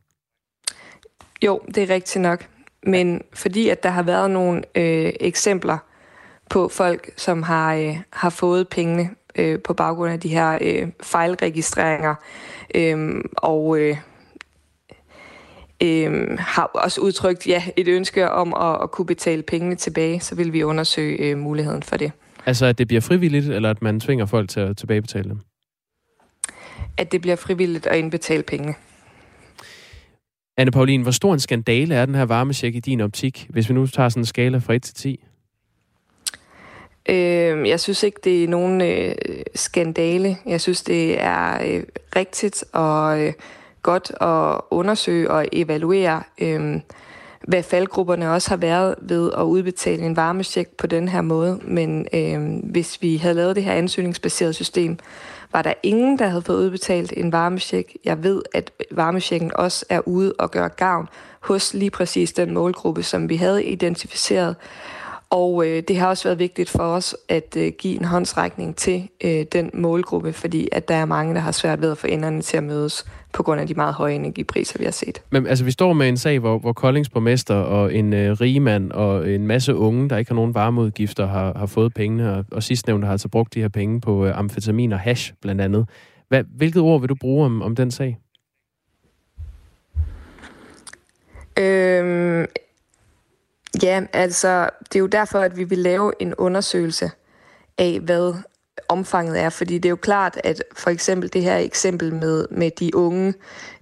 [1.44, 2.46] Jo, det er rigtigt nok.
[2.82, 5.78] Men fordi at der har været nogle øh, eksempler
[6.50, 10.88] på folk, som har, øh, har fået pengene øh, på baggrund af de her øh,
[11.02, 12.14] fejlregistreringer,
[12.74, 13.96] øh, og øh,
[15.82, 20.34] øh, har også udtrykt ja, et ønske om at, at kunne betale pengene tilbage, så
[20.34, 22.12] vil vi undersøge øh, muligheden for det.
[22.48, 25.40] Altså, at det bliver frivilligt, eller at man tvinger folk til at tilbagebetale dem?
[26.96, 28.74] At det bliver frivilligt at indbetale penge.
[30.56, 33.74] Anne Pauline, hvor stor en skandale er den her varmesjek i din optik, hvis vi
[33.74, 35.24] nu tager sådan en skala fra 1 til 10?
[37.08, 39.14] Øh, jeg synes ikke, det er nogen øh,
[39.54, 40.36] skandale.
[40.46, 41.82] Jeg synes, det er øh,
[42.16, 43.32] rigtigt og øh,
[43.82, 46.80] godt at undersøge og evaluere, øh,
[47.48, 51.60] hvad faldgrupperne også har været ved at udbetale en varmesjek på den her måde.
[51.62, 54.98] Men øh, hvis vi havde lavet det her ansøgningsbaserede system,
[55.52, 57.96] var der ingen, der havde fået udbetalt en varmesjek.
[58.04, 61.08] Jeg ved, at varmesjekken også er ude og gøre gavn
[61.40, 64.56] hos lige præcis den målgruppe, som vi havde identificeret.
[65.30, 69.08] Og øh, det har også været vigtigt for os at øh, give en håndsrækning til
[69.24, 72.42] øh, den målgruppe, fordi at der er mange, der har svært ved at få enderne
[72.42, 75.22] til at mødes på grund af de meget høje energipriser, vi har set.
[75.30, 78.92] Men altså, vi står med en sag, hvor, hvor Koldings borgmester og en øh, rigmand
[78.92, 82.62] og en masse unge, der ikke har nogen varmeudgifter, har, har fået pengene, og, og
[82.62, 85.88] sidstnævnte har altså brugt de her penge på øh, amfetamin og hash, blandt andet.
[86.28, 88.18] Hvad, hvilket ord vil du bruge om, om den sag?
[91.58, 92.46] Øhm,
[93.82, 97.10] ja, altså, det er jo derfor, at vi vil lave en undersøgelse
[97.78, 98.34] af, hvad
[98.88, 99.48] omfanget er.
[99.48, 103.34] Fordi det er jo klart, at for eksempel det her eksempel med, med de unge,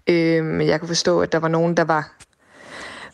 [0.07, 2.13] øh, jeg kan forstå, at der var nogen, der var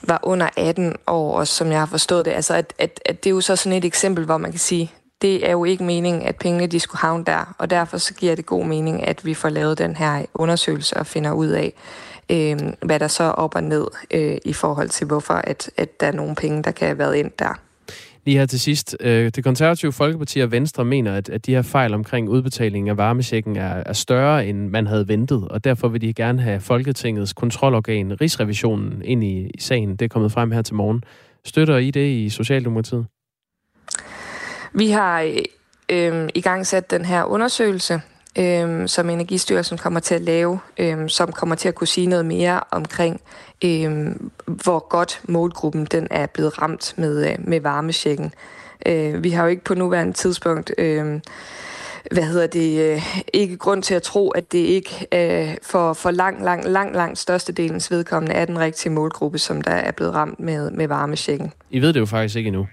[0.09, 2.30] var under 18 år, og som jeg har forstået det.
[2.30, 4.93] Altså, at, at, at det er jo så sådan et eksempel, hvor man kan sige,
[5.23, 8.35] det er jo ikke meningen, at pengene de skulle havne der, og derfor så giver
[8.35, 11.73] det god mening, at vi får lavet den her undersøgelse og finder ud af,
[12.31, 16.01] øh, hvad der så er op og ned øh, i forhold til, hvorfor at, at
[16.01, 17.61] der er nogle penge, der kan have været ind der.
[18.25, 18.97] Lige her til sidst.
[19.01, 22.97] Øh, det konservative Folkeparti og Venstre mener, at, at de her fejl omkring udbetalingen af
[22.97, 27.33] varmesjekken er, er større, end man havde ventet, og derfor vil de gerne have Folketingets
[27.33, 29.91] kontrolorgan, Rigsrevisionen, ind i, i sagen.
[29.91, 31.03] Det er kommet frem her til morgen.
[31.45, 33.07] Støtter I det i Socialdemokratiet?
[34.75, 35.37] Vi har øh,
[35.89, 38.01] øh i gang sat den her undersøgelse,
[38.39, 42.27] øh, som Energistyrelsen kommer til at lave, øh, som kommer til at kunne sige noget
[42.27, 43.20] mere omkring,
[43.64, 44.14] øh,
[44.47, 48.35] hvor godt målgruppen den er blevet ramt med, øh, med varmesjekken.
[48.87, 50.73] Øh, vi har jo ikke på nuværende tidspunkt...
[50.79, 51.20] Øh,
[52.11, 56.11] hvad hedder det, øh, ikke grund til at tro, at det ikke øh, for, for
[56.11, 60.41] lang, lang, lang, lang størstedelens vedkommende er den rigtige målgruppe, som der er blevet ramt
[60.41, 61.53] med, med varmesjekken.
[61.70, 62.66] I ved det jo faktisk ikke endnu.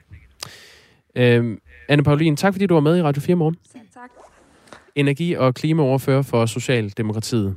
[1.16, 1.58] Øh,
[1.90, 3.56] Anne Pauline, tak fordi du var med i Radio 4 morgen.
[3.94, 4.10] tak.
[4.96, 7.56] Energi- og klimaoverfører for Socialdemokratiet.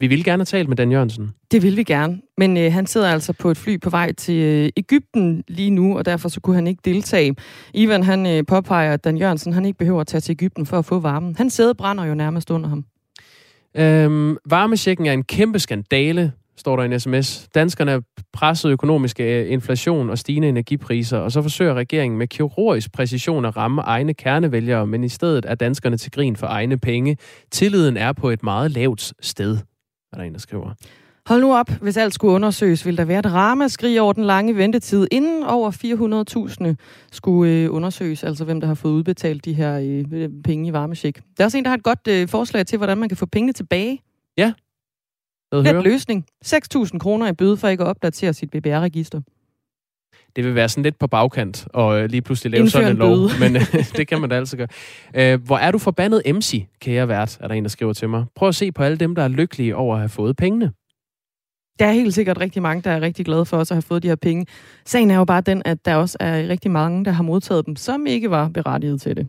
[0.00, 1.30] Vi vil gerne have talt med Dan Jørgensen.
[1.50, 4.34] Det vil vi gerne, men øh, han sidder altså på et fly på vej til
[4.34, 7.36] øh, Ægypten lige nu, og derfor så kunne han ikke deltage.
[7.74, 10.78] Ivan han øh, påpeger, at Dan Jørgensen han ikke behøver at tage til Ægypten for
[10.78, 11.36] at få varmen.
[11.36, 12.84] Han sæde brænder jo nærmest under ham.
[13.76, 17.48] Øhm, varmesjekken er en kæmpe skandale, står der en sms.
[17.54, 18.00] Danskerne er
[18.32, 23.56] presset økonomisk af inflation og stigende energipriser, og så forsøger regeringen med kirurgisk præcision at
[23.56, 27.16] ramme egne kernevælgere, men i stedet er danskerne til grin for egne penge.
[27.50, 29.58] Tilliden er på et meget lavt sted,
[30.12, 30.74] er der en, der skriver.
[31.26, 34.56] Hold nu op, hvis alt skulle undersøges, vil der være et ramaskrig over den lange
[34.56, 35.70] ventetid, inden over
[36.70, 36.74] 400.000
[37.12, 39.78] skulle øh, undersøges, altså hvem der har fået udbetalt de her
[40.12, 41.16] øh, penge i varmesjek.
[41.36, 43.26] Der er også en, der har et godt øh, forslag til, hvordan man kan få
[43.26, 43.98] pengene tilbage.
[44.36, 44.52] Ja.
[45.52, 46.26] Let løsning.
[46.44, 49.20] 6.000 kroner i bøde for ikke at opdatere sit BBR-register.
[50.36, 52.92] Det vil være sådan lidt på bagkant, og øh, lige pludselig lave Indfør sådan en
[52.92, 53.28] en lov.
[53.40, 53.62] Men øh,
[53.96, 54.68] det kan man da altså gøre.
[55.14, 58.24] Øh, hvor er du forbandet MC, kære vært, er der en, der skriver til mig.
[58.34, 60.72] Prøv at se på alle dem, der er lykkelige over at have fået pengene.
[61.78, 64.02] Der er helt sikkert rigtig mange, der er rigtig glade for også at have fået
[64.02, 64.46] de her penge.
[64.84, 67.76] Sagen er jo bare den, at der også er rigtig mange, der har modtaget dem,
[67.76, 69.28] som ikke var berettiget til det.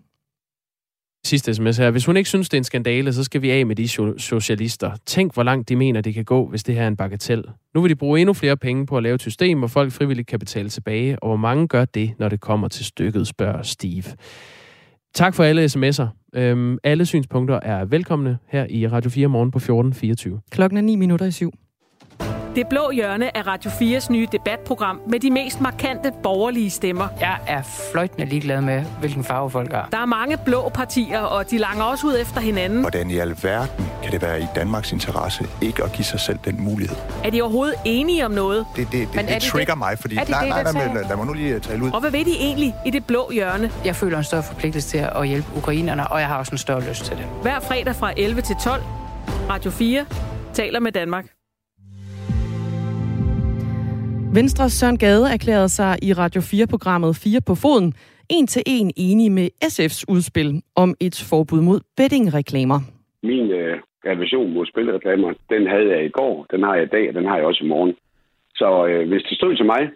[1.26, 1.92] Sidste sms her.
[1.92, 4.18] Hvis hun ikke synes, det er en skandale, så skal vi af med de so-
[4.18, 4.92] socialister.
[5.06, 7.44] Tænk, hvor langt de mener, det kan gå, hvis det her er en bagatell.
[7.76, 10.28] Nu vil de bruge endnu flere penge på at lave et system, hvor folk frivilligt
[10.28, 11.24] kan betale tilbage.
[11.24, 14.04] Og hvor mange gør det, når det kommer til stykket, spørger Steve.
[15.14, 16.06] Tak for alle sms'er.
[16.36, 19.60] Øhm, alle synspunkter er velkomne her i Radio 4 morgen på
[20.40, 20.48] 14.24.
[20.52, 21.52] Klokken er 9 minutter i syv.
[22.56, 27.08] Det blå hjørne er Radio 4's nye debatprogram med de mest markante borgerlige stemmer.
[27.20, 29.88] Jeg er fløjtende ligeglad med, hvilken farve folk har.
[29.92, 32.80] Der er mange blå partier, og de langer også ud efter hinanden.
[32.82, 36.64] Hvordan i alverden kan det være i Danmarks interesse ikke at give sig selv den
[36.64, 36.98] mulighed?
[37.24, 38.66] Er de overhovedet enige om noget?
[38.76, 39.80] Det, det, det, Men er det de trigger det?
[39.80, 40.16] mig, fordi...
[40.18, 41.92] Er de nej, det, nej, der nej, lad, lad mig nu lige tale ud.
[41.92, 43.72] Og hvad ved de egentlig i det blå hjørne?
[43.86, 46.90] Jeg føler en større forpligtelse til at hjælpe ukrainerne, og jeg har også en større
[46.90, 47.26] lyst til det.
[47.42, 48.84] Hver fredag fra 11 til 12.
[49.50, 50.06] Radio 4
[50.54, 51.26] taler med Danmark.
[54.32, 54.36] Mm.
[54.36, 57.94] Venstres Søren Gade erklærede sig i Radio 4-programmet 4 på foden
[58.30, 62.80] en til en enig med SF's udspil om et forbud mod bettingreklamer.
[63.24, 67.10] Min øh, revision mod spilreklamer, den havde jeg i går, den har jeg i dag,
[67.10, 67.96] og den har jeg også i morgen.
[68.56, 69.90] Så øh, hvis det stod til mig,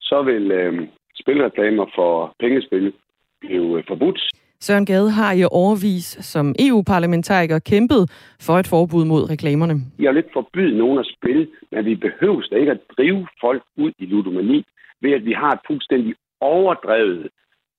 [0.00, 0.88] så vil øh,
[1.20, 2.92] spilreklamer for pengespil
[3.40, 4.20] blive øh, forbudt.
[4.66, 8.02] Søren Gade har i overvis som EU-parlamentariker kæmpet
[8.46, 9.74] for et forbud mod reklamerne.
[9.98, 13.62] Jeg vil ikke forbyde nogen at spille, men vi behøver da ikke at drive folk
[13.76, 14.64] ud i ludomani,
[15.02, 17.28] ved at vi har et fuldstændig overdrevet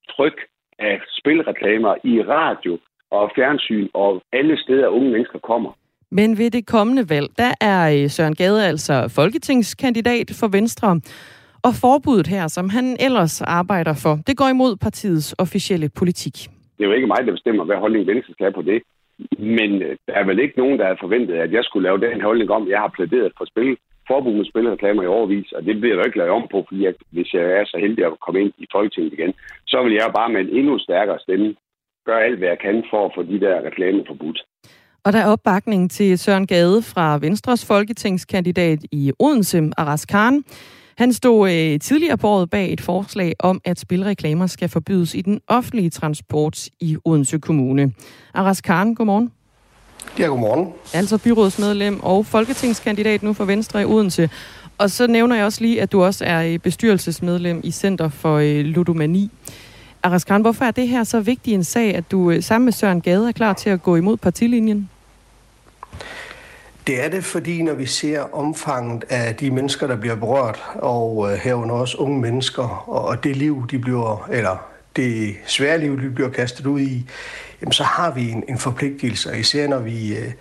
[0.10, 0.38] tryk
[0.80, 2.74] af spilreklamer i radio
[3.12, 5.72] og fjernsyn og alle steder, unge mennesker kommer.
[6.10, 11.02] Men ved det kommende valg, der er øh, Søren Gade altså folketingskandidat for Venstre.
[11.64, 16.50] Og forbuddet her, som han ellers arbejder for, det går imod partiets officielle politik.
[16.76, 18.80] Det er jo ikke mig, der bestemmer, hvad holdning Venstre skal have på det.
[19.58, 22.22] Men øh, der er vel ikke nogen, der har forventet, at jeg skulle lave den
[22.22, 25.96] holdning om, jeg har plæderet for spil, forbud mod spilreklamer i overvis, og det bliver
[25.96, 28.54] der ikke lavet om på, fordi at, hvis jeg er så heldig at komme ind
[28.58, 29.34] i Folketinget igen,
[29.68, 31.56] så vil jeg bare med en endnu stærkere stemme
[32.06, 34.40] gøre alt, hvad jeg kan for at få de der reklamer forbudt.
[35.06, 40.44] Og der er opbakning til Søren Gade fra Venstres folketingskandidat i Odense, Aras Khan.
[40.98, 45.22] Han stod øh, tidligere på året bag et forslag om, at spilreklamer skal forbydes i
[45.22, 47.94] den offentlige transport i Odense Kommune.
[48.34, 49.32] Aras Khan, godmorgen.
[50.20, 50.68] Ja, godmorgen.
[50.94, 54.30] Altså byrådsmedlem og folketingskandidat nu for Venstre i Odense.
[54.78, 58.38] Og så nævner jeg også lige, at du også er øh, bestyrelsesmedlem i Center for
[58.38, 59.32] øh, Ludomani.
[60.04, 62.74] Aras Khan, hvorfor er det her så vigtig en sag, at du øh, sammen med
[62.74, 64.90] Søren Gade er klar til at gå imod partilinjen?
[66.88, 71.32] Det er det, fordi når vi ser omfanget af de mennesker, der bliver berørt, og
[71.32, 76.02] øh, herunder også unge mennesker, og, og det liv, de bliver, eller det svære liv,
[76.02, 77.06] de bliver kastet ud i,
[77.62, 80.32] jamen, så har vi en, en forpligtelse, og især når vi øh,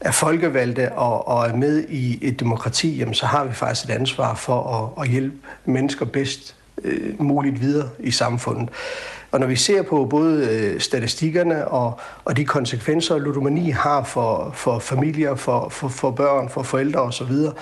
[0.00, 3.94] er folkevalgte og, og er med i et demokrati, jamen, så har vi faktisk et
[3.94, 8.68] ansvar for at, at hjælpe mennesker bedst øh, muligt videre i samfundet.
[9.30, 14.50] Og når vi ser på både øh, statistikkerne og, og de konsekvenser, ludomani har for,
[14.54, 17.52] for familier, for, for, for børn, for forældre osv., så,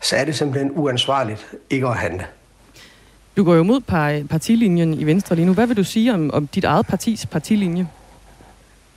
[0.00, 2.26] så er det simpelthen uansvarligt ikke at handle.
[3.36, 5.52] Du går jo mod par, partilinjen i Venstre lige nu.
[5.52, 7.88] Hvad vil du sige om, om dit eget partis partilinje?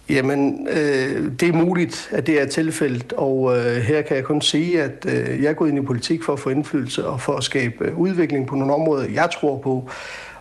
[0.10, 4.42] Jamen, øh, det er muligt, at det er tilfældet, og øh, her kan jeg kun
[4.42, 7.34] sige, at øh, jeg er gået ind i politik for at få indflydelse og for
[7.34, 9.90] at skabe øh, udvikling på nogle områder, jeg tror på.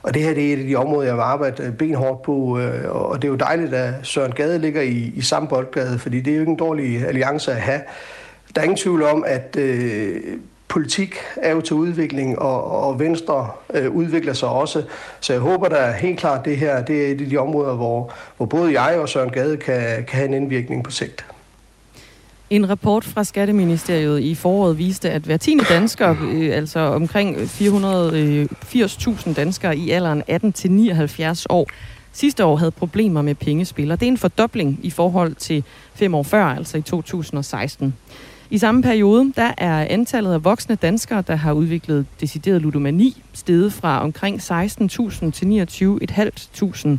[0.02, 2.90] Og det her det er et af de områder, jeg vil arbejde benhårdt på, øh,
[2.90, 6.30] og det er jo dejligt, at Søren Gade ligger i, i samme boldgade, fordi det
[6.30, 7.80] er jo ikke en dårlig alliance at have.
[8.54, 10.20] Der er ingen tvivl om, at øh,
[10.68, 14.82] politik er jo til udvikling, og, og Venstre øh, udvikler sig også.
[15.20, 17.74] Så jeg håber da helt klart, at det her det er et af de områder,
[17.74, 21.24] hvor, hvor både jeg og Søren Gade kan, kan have en indvirkning på sigt.
[22.50, 29.28] En rapport fra Skatteministeriet i foråret viste, at hver tiende dansker, øh, altså omkring 480.000
[29.28, 31.68] øh, danskere i alderen 18-79 år,
[32.12, 33.90] sidste år havde problemer med pengespil.
[33.90, 37.94] Og det er en fordobling i forhold til fem år før, altså i 2016.
[38.50, 43.72] I samme periode, der er antallet af voksne danskere, der har udviklet decideret ludomani, steget
[43.72, 46.98] fra omkring 16.000 til 29.500.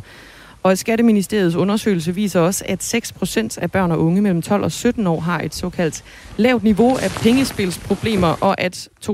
[0.62, 5.06] Og Skatteministeriets undersøgelse viser også, at 6% af børn og unge mellem 12 og 17
[5.06, 6.04] år har et såkaldt
[6.36, 9.10] lavt niveau af pengespilsproblemer, og at 2.600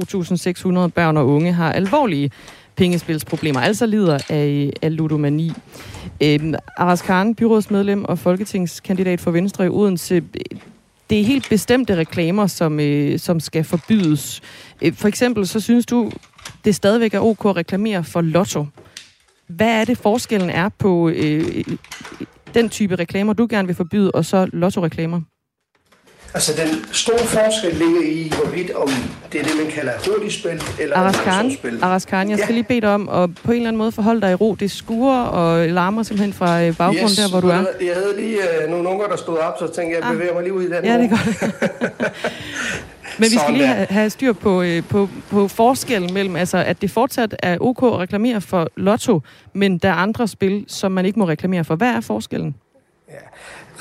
[0.88, 2.30] børn og unge har alvorlige
[2.76, 5.52] pengespilsproblemer, altså lider af, af ludomani.
[6.22, 10.22] Øhm, Aras Khan, byrådsmedlem og folketingskandidat for Venstre i Odense,
[11.10, 14.40] det er helt bestemte reklamer, som, øh, som skal forbydes.
[14.82, 16.10] Øh, for eksempel så synes du,
[16.64, 18.66] det stadigvæk er ok at reklamere for lotto.
[19.48, 21.76] Hvad er det forskellen er på øh, øh,
[22.54, 25.20] den type reklamer, du gerne vil forbyde, og så lotto-reklamer?
[26.34, 28.88] Altså den store forskel ligger i, hvorvidt om
[29.32, 32.54] det er det, man kalder hurtigspil eller Araskan, Araskan, jeg skal ja.
[32.54, 34.54] lige bede dig om at på en eller anden måde forholde dig i ro.
[34.54, 37.64] Det skuer og larmer simpelthen fra øh, baggrunden yes, der, hvor du er.
[37.80, 40.12] Jeg havde lige uh, nogle unger, der stod op, så tænkte jeg, jeg ah.
[40.12, 41.54] bevæger mig lige ud i den Ja, det er godt.
[43.18, 46.82] Men vi skal lige have, have styr på, øh, på, på forskellen mellem, altså, at
[46.82, 49.20] det fortsat er ok at reklamere for lotto,
[49.54, 51.76] men der er andre spil, som man ikke må reklamere for.
[51.76, 52.54] Hvad er forskellen?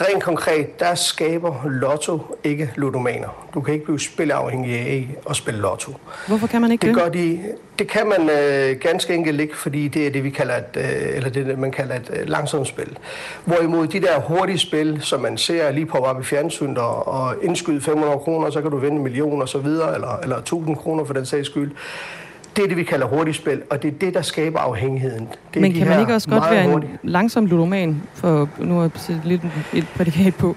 [0.02, 3.48] Rent konkret, der skaber lotto ikke ludomaner.
[3.54, 5.92] Du kan ikke blive spilafhængig af at spille lotto.
[6.28, 6.96] Hvorfor kan man ikke det?
[6.96, 7.40] Det, gør de,
[7.80, 11.16] det kan man øh, ganske enkelt ikke, fordi det er det, vi kalder et, øh,
[11.16, 12.98] eller det, man kalder et øh, langsomt spil.
[13.46, 17.36] Hvorimod de der hurtige spil, som man ser lige på op i fjernsynet og, og
[17.42, 20.76] indskyde 500 kroner, så kan du vinde en million og så videre, eller, eller 1000
[20.76, 21.72] kroner for den sags skyld
[22.58, 25.28] det er det, vi kalder hurtigspil, og det er det, der skaber afhængigheden.
[25.54, 29.22] Det Men kan man ikke også godt være en langsom ludoman, for nu at sætte
[29.24, 29.42] lidt
[29.74, 30.56] et prædikat på?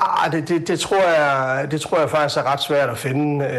[0.00, 3.44] Ah, det, det, det, tror jeg, det tror jeg faktisk er ret svært at finde,
[3.44, 3.50] øh,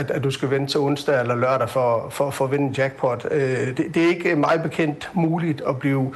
[0.00, 2.72] at, at du skal vente til onsdag eller lørdag for, for, for at vinde en
[2.72, 3.26] jackpot.
[3.30, 3.40] Øh,
[3.76, 6.14] det, det er ikke meget bekendt muligt at blive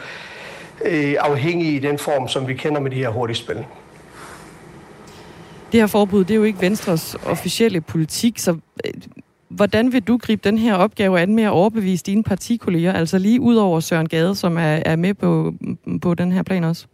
[0.85, 3.57] øh, afhængig i den form, som vi kender med de her hurtige spil.
[5.73, 8.57] Det her forbud, det er jo ikke Venstres officielle politik, så
[9.49, 13.41] Hvordan vil du gribe den her opgave an med at overbevise dine partikolleger, altså lige
[13.41, 15.55] ud over Søren Gade, som er, er med på,
[16.03, 16.87] på den her plan også?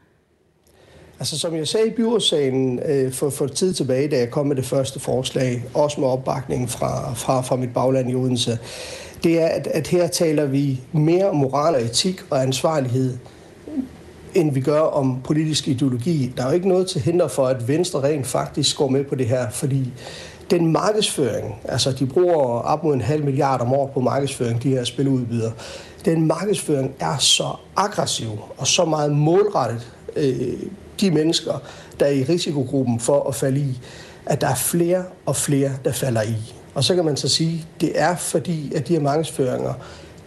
[1.18, 4.56] Altså som jeg sagde i byrådssagen øh, for, for tid tilbage, da jeg kom med
[4.56, 8.58] det første forslag, også med opbakning fra, fra, fra mit bagland i Odense,
[9.24, 13.16] det er, at, at her taler vi mere om moral og etik og ansvarlighed,
[14.34, 16.32] end vi gør om politisk ideologi.
[16.36, 19.14] Der er jo ikke noget til hinder for, at Venstre rent faktisk går med på
[19.14, 19.92] det her, fordi
[20.50, 24.68] den markedsføring, altså de bruger op mod en halv milliard om året på markedsføring, de
[24.68, 25.52] her spiludbydere,
[26.04, 30.52] den markedsføring er så aggressiv og så meget målrettet øh,
[31.00, 31.62] de mennesker,
[32.00, 33.80] der er i risikogruppen for at falde i,
[34.26, 36.54] at der er flere og flere, der falder i.
[36.74, 39.72] Og så kan man så sige, det er fordi, at de her markedsføringer,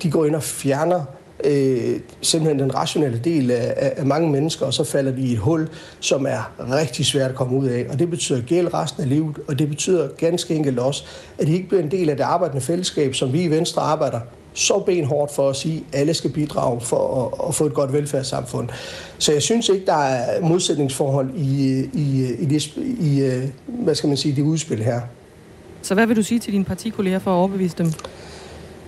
[0.03, 1.03] de går ind og fjerner
[1.43, 5.39] øh, simpelthen den rationelle del af, af mange mennesker, og så falder de i et
[5.39, 5.69] hul,
[5.99, 7.85] som er rigtig svært at komme ud af.
[7.89, 11.03] Og det betyder gæld resten af livet, og det betyder ganske enkelt også,
[11.37, 14.19] at de ikke bliver en del af det arbejdende fællesskab, som vi i Venstre arbejder
[14.53, 17.93] så benhårdt for at sige, at alle skal bidrage for at, at få et godt
[17.93, 18.69] velfærdssamfund.
[19.17, 24.17] Så jeg synes ikke, der er modsætningsforhold i, i, i, det, i hvad skal man
[24.17, 25.01] sige, det udspil her.
[25.81, 27.93] Så hvad vil du sige til dine partikolleger for at overbevise dem?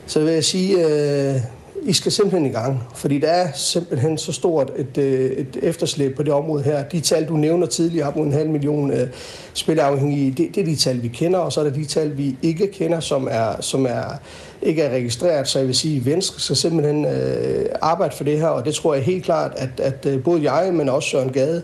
[0.06, 1.36] Så vil jeg sige, øh,
[1.84, 6.16] i skal simpelthen i gang, fordi der er simpelthen så stort et, øh, et efterslæb
[6.16, 6.84] på det område her.
[6.84, 9.08] De tal, du nævner tidligere, op mod en halv million øh,
[9.54, 12.38] spilafhængige, det, det er de tal, vi kender, og så er der de tal, vi
[12.42, 14.20] ikke kender, som er, som er
[14.62, 15.48] ikke er registreret.
[15.48, 18.74] Så jeg vil sige, at Venstre skal simpelthen øh, arbejde for det her, og det
[18.74, 21.64] tror jeg helt klart, at, at øh, både jeg, men også Søren Gade,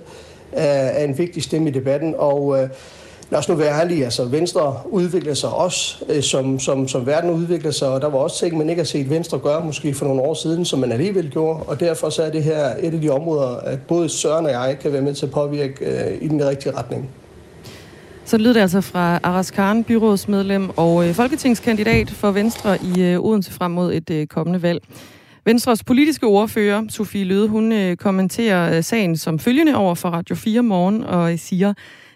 [0.52, 2.70] er, er en vigtig stemme i debatten, og øh,
[3.30, 7.30] lad os nu være ærlige, altså Venstre udvikler sig også, øh, som, som, som verden
[7.30, 10.06] udvikler sig, og der var også ting, man ikke har set Venstre gøre måske for
[10.06, 13.02] nogle år siden, som man alligevel gjorde, og derfor så er det her et af
[13.02, 16.28] de områder, at både Søren og jeg kan være med til at påvirke øh, i
[16.28, 17.10] den rigtige retning.
[18.26, 23.20] Så lyder det altså fra Aras Khan, byrådsmedlem og øh, folketingskandidat for Venstre i øh,
[23.20, 24.84] Odense frem mod et øh, kommende valg.
[25.46, 30.36] Venstres politiske ordfører, Sofie Løde, hun øh, kommenterer øh, sagen som følgende over for Radio
[30.36, 31.74] 4 morgen og øh, siger,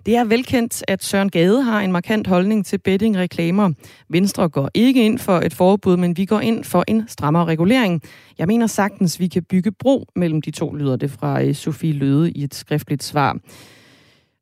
[0.10, 3.72] det er velkendt, at Søren Gade har en markant holdning til bettingreklamer.
[4.10, 8.02] Venstre går ikke ind for et forbud, men vi går ind for en strammere regulering.
[8.38, 11.94] Jeg mener sagtens, vi kan bygge bro mellem de to, lyder det fra øh, Sofie
[11.94, 13.38] Løde i et skriftligt svar.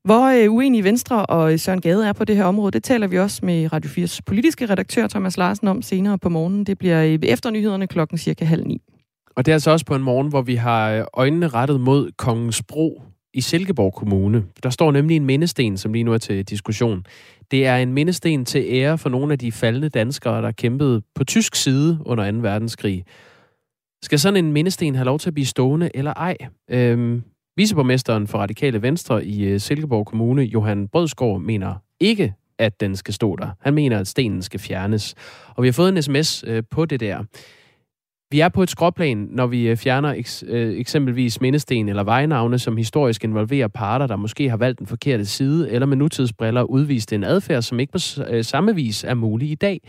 [0.03, 3.07] Hvor øh, uenige Venstre og øh, Søren Gade er på det her område, det taler
[3.07, 6.63] vi også med Radio 4's politiske redaktør Thomas Larsen om senere på morgenen.
[6.63, 8.81] Det bliver efter nyhederne klokken cirka halv ni.
[9.35, 12.63] Og det er altså også på en morgen, hvor vi har øjnene rettet mod Kongens
[12.63, 13.01] Bro
[13.37, 14.43] i Silkeborg Kommune.
[14.63, 17.05] Der står nemlig en mindesten, som lige nu er til diskussion.
[17.51, 21.23] Det er en mindesten til ære for nogle af de faldende danskere, der kæmpede på
[21.23, 22.37] tysk side under 2.
[22.37, 23.05] verdenskrig.
[24.03, 26.37] Skal sådan en mindesten have lov til at blive stående eller ej?
[26.69, 27.23] Øhm,
[27.57, 33.13] viceborgmesteren for Radikale Venstre i øh, Silkeborg Kommune, Johan Brødsgaard, mener ikke, at den skal
[33.13, 33.49] stå der.
[33.61, 35.15] Han mener, at stenen skal fjernes.
[35.55, 37.23] Og vi har fået en sms øh, på det der.
[38.31, 42.59] Vi er på et skråplan, når vi øh, fjerner eks, øh, eksempelvis mindesten eller vejnavne,
[42.59, 47.13] som historisk involverer parter, der måske har valgt den forkerte side, eller med nutidsbriller udvist
[47.13, 49.81] en adfærd, som ikke på øh, samme vis er mulig i dag.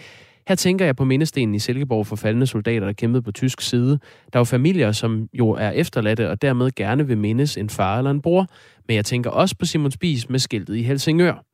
[0.48, 3.98] Her tænker jeg på mindestenen i Silkeborg for faldende soldater, der kæmpede på tysk side.
[4.32, 7.98] Der er jo familier, som jo er efterladte og dermed gerne vil mindes en far
[7.98, 8.46] eller en bror.
[8.88, 11.44] Men jeg tænker også på Simon Spies med skiltet i Helsingør.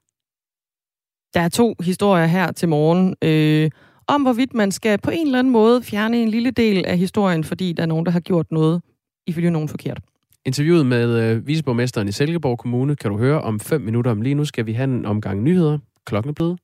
[1.34, 3.14] Der er to historier her til morgen.
[3.22, 3.70] Øh,
[4.06, 7.44] om hvorvidt man skal på en eller anden måde fjerne en lille del af historien,
[7.44, 8.82] fordi der er nogen, der har gjort noget
[9.26, 10.00] ifølge nogen forkert.
[10.46, 14.10] Interviewet med øh, viceborgmesteren i Silkeborg Kommune kan du høre om 5 minutter.
[14.10, 15.78] Om lige nu skal vi have en omgang nyheder.
[16.06, 16.58] Klokken er blevet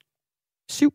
[0.71, 0.95] 7.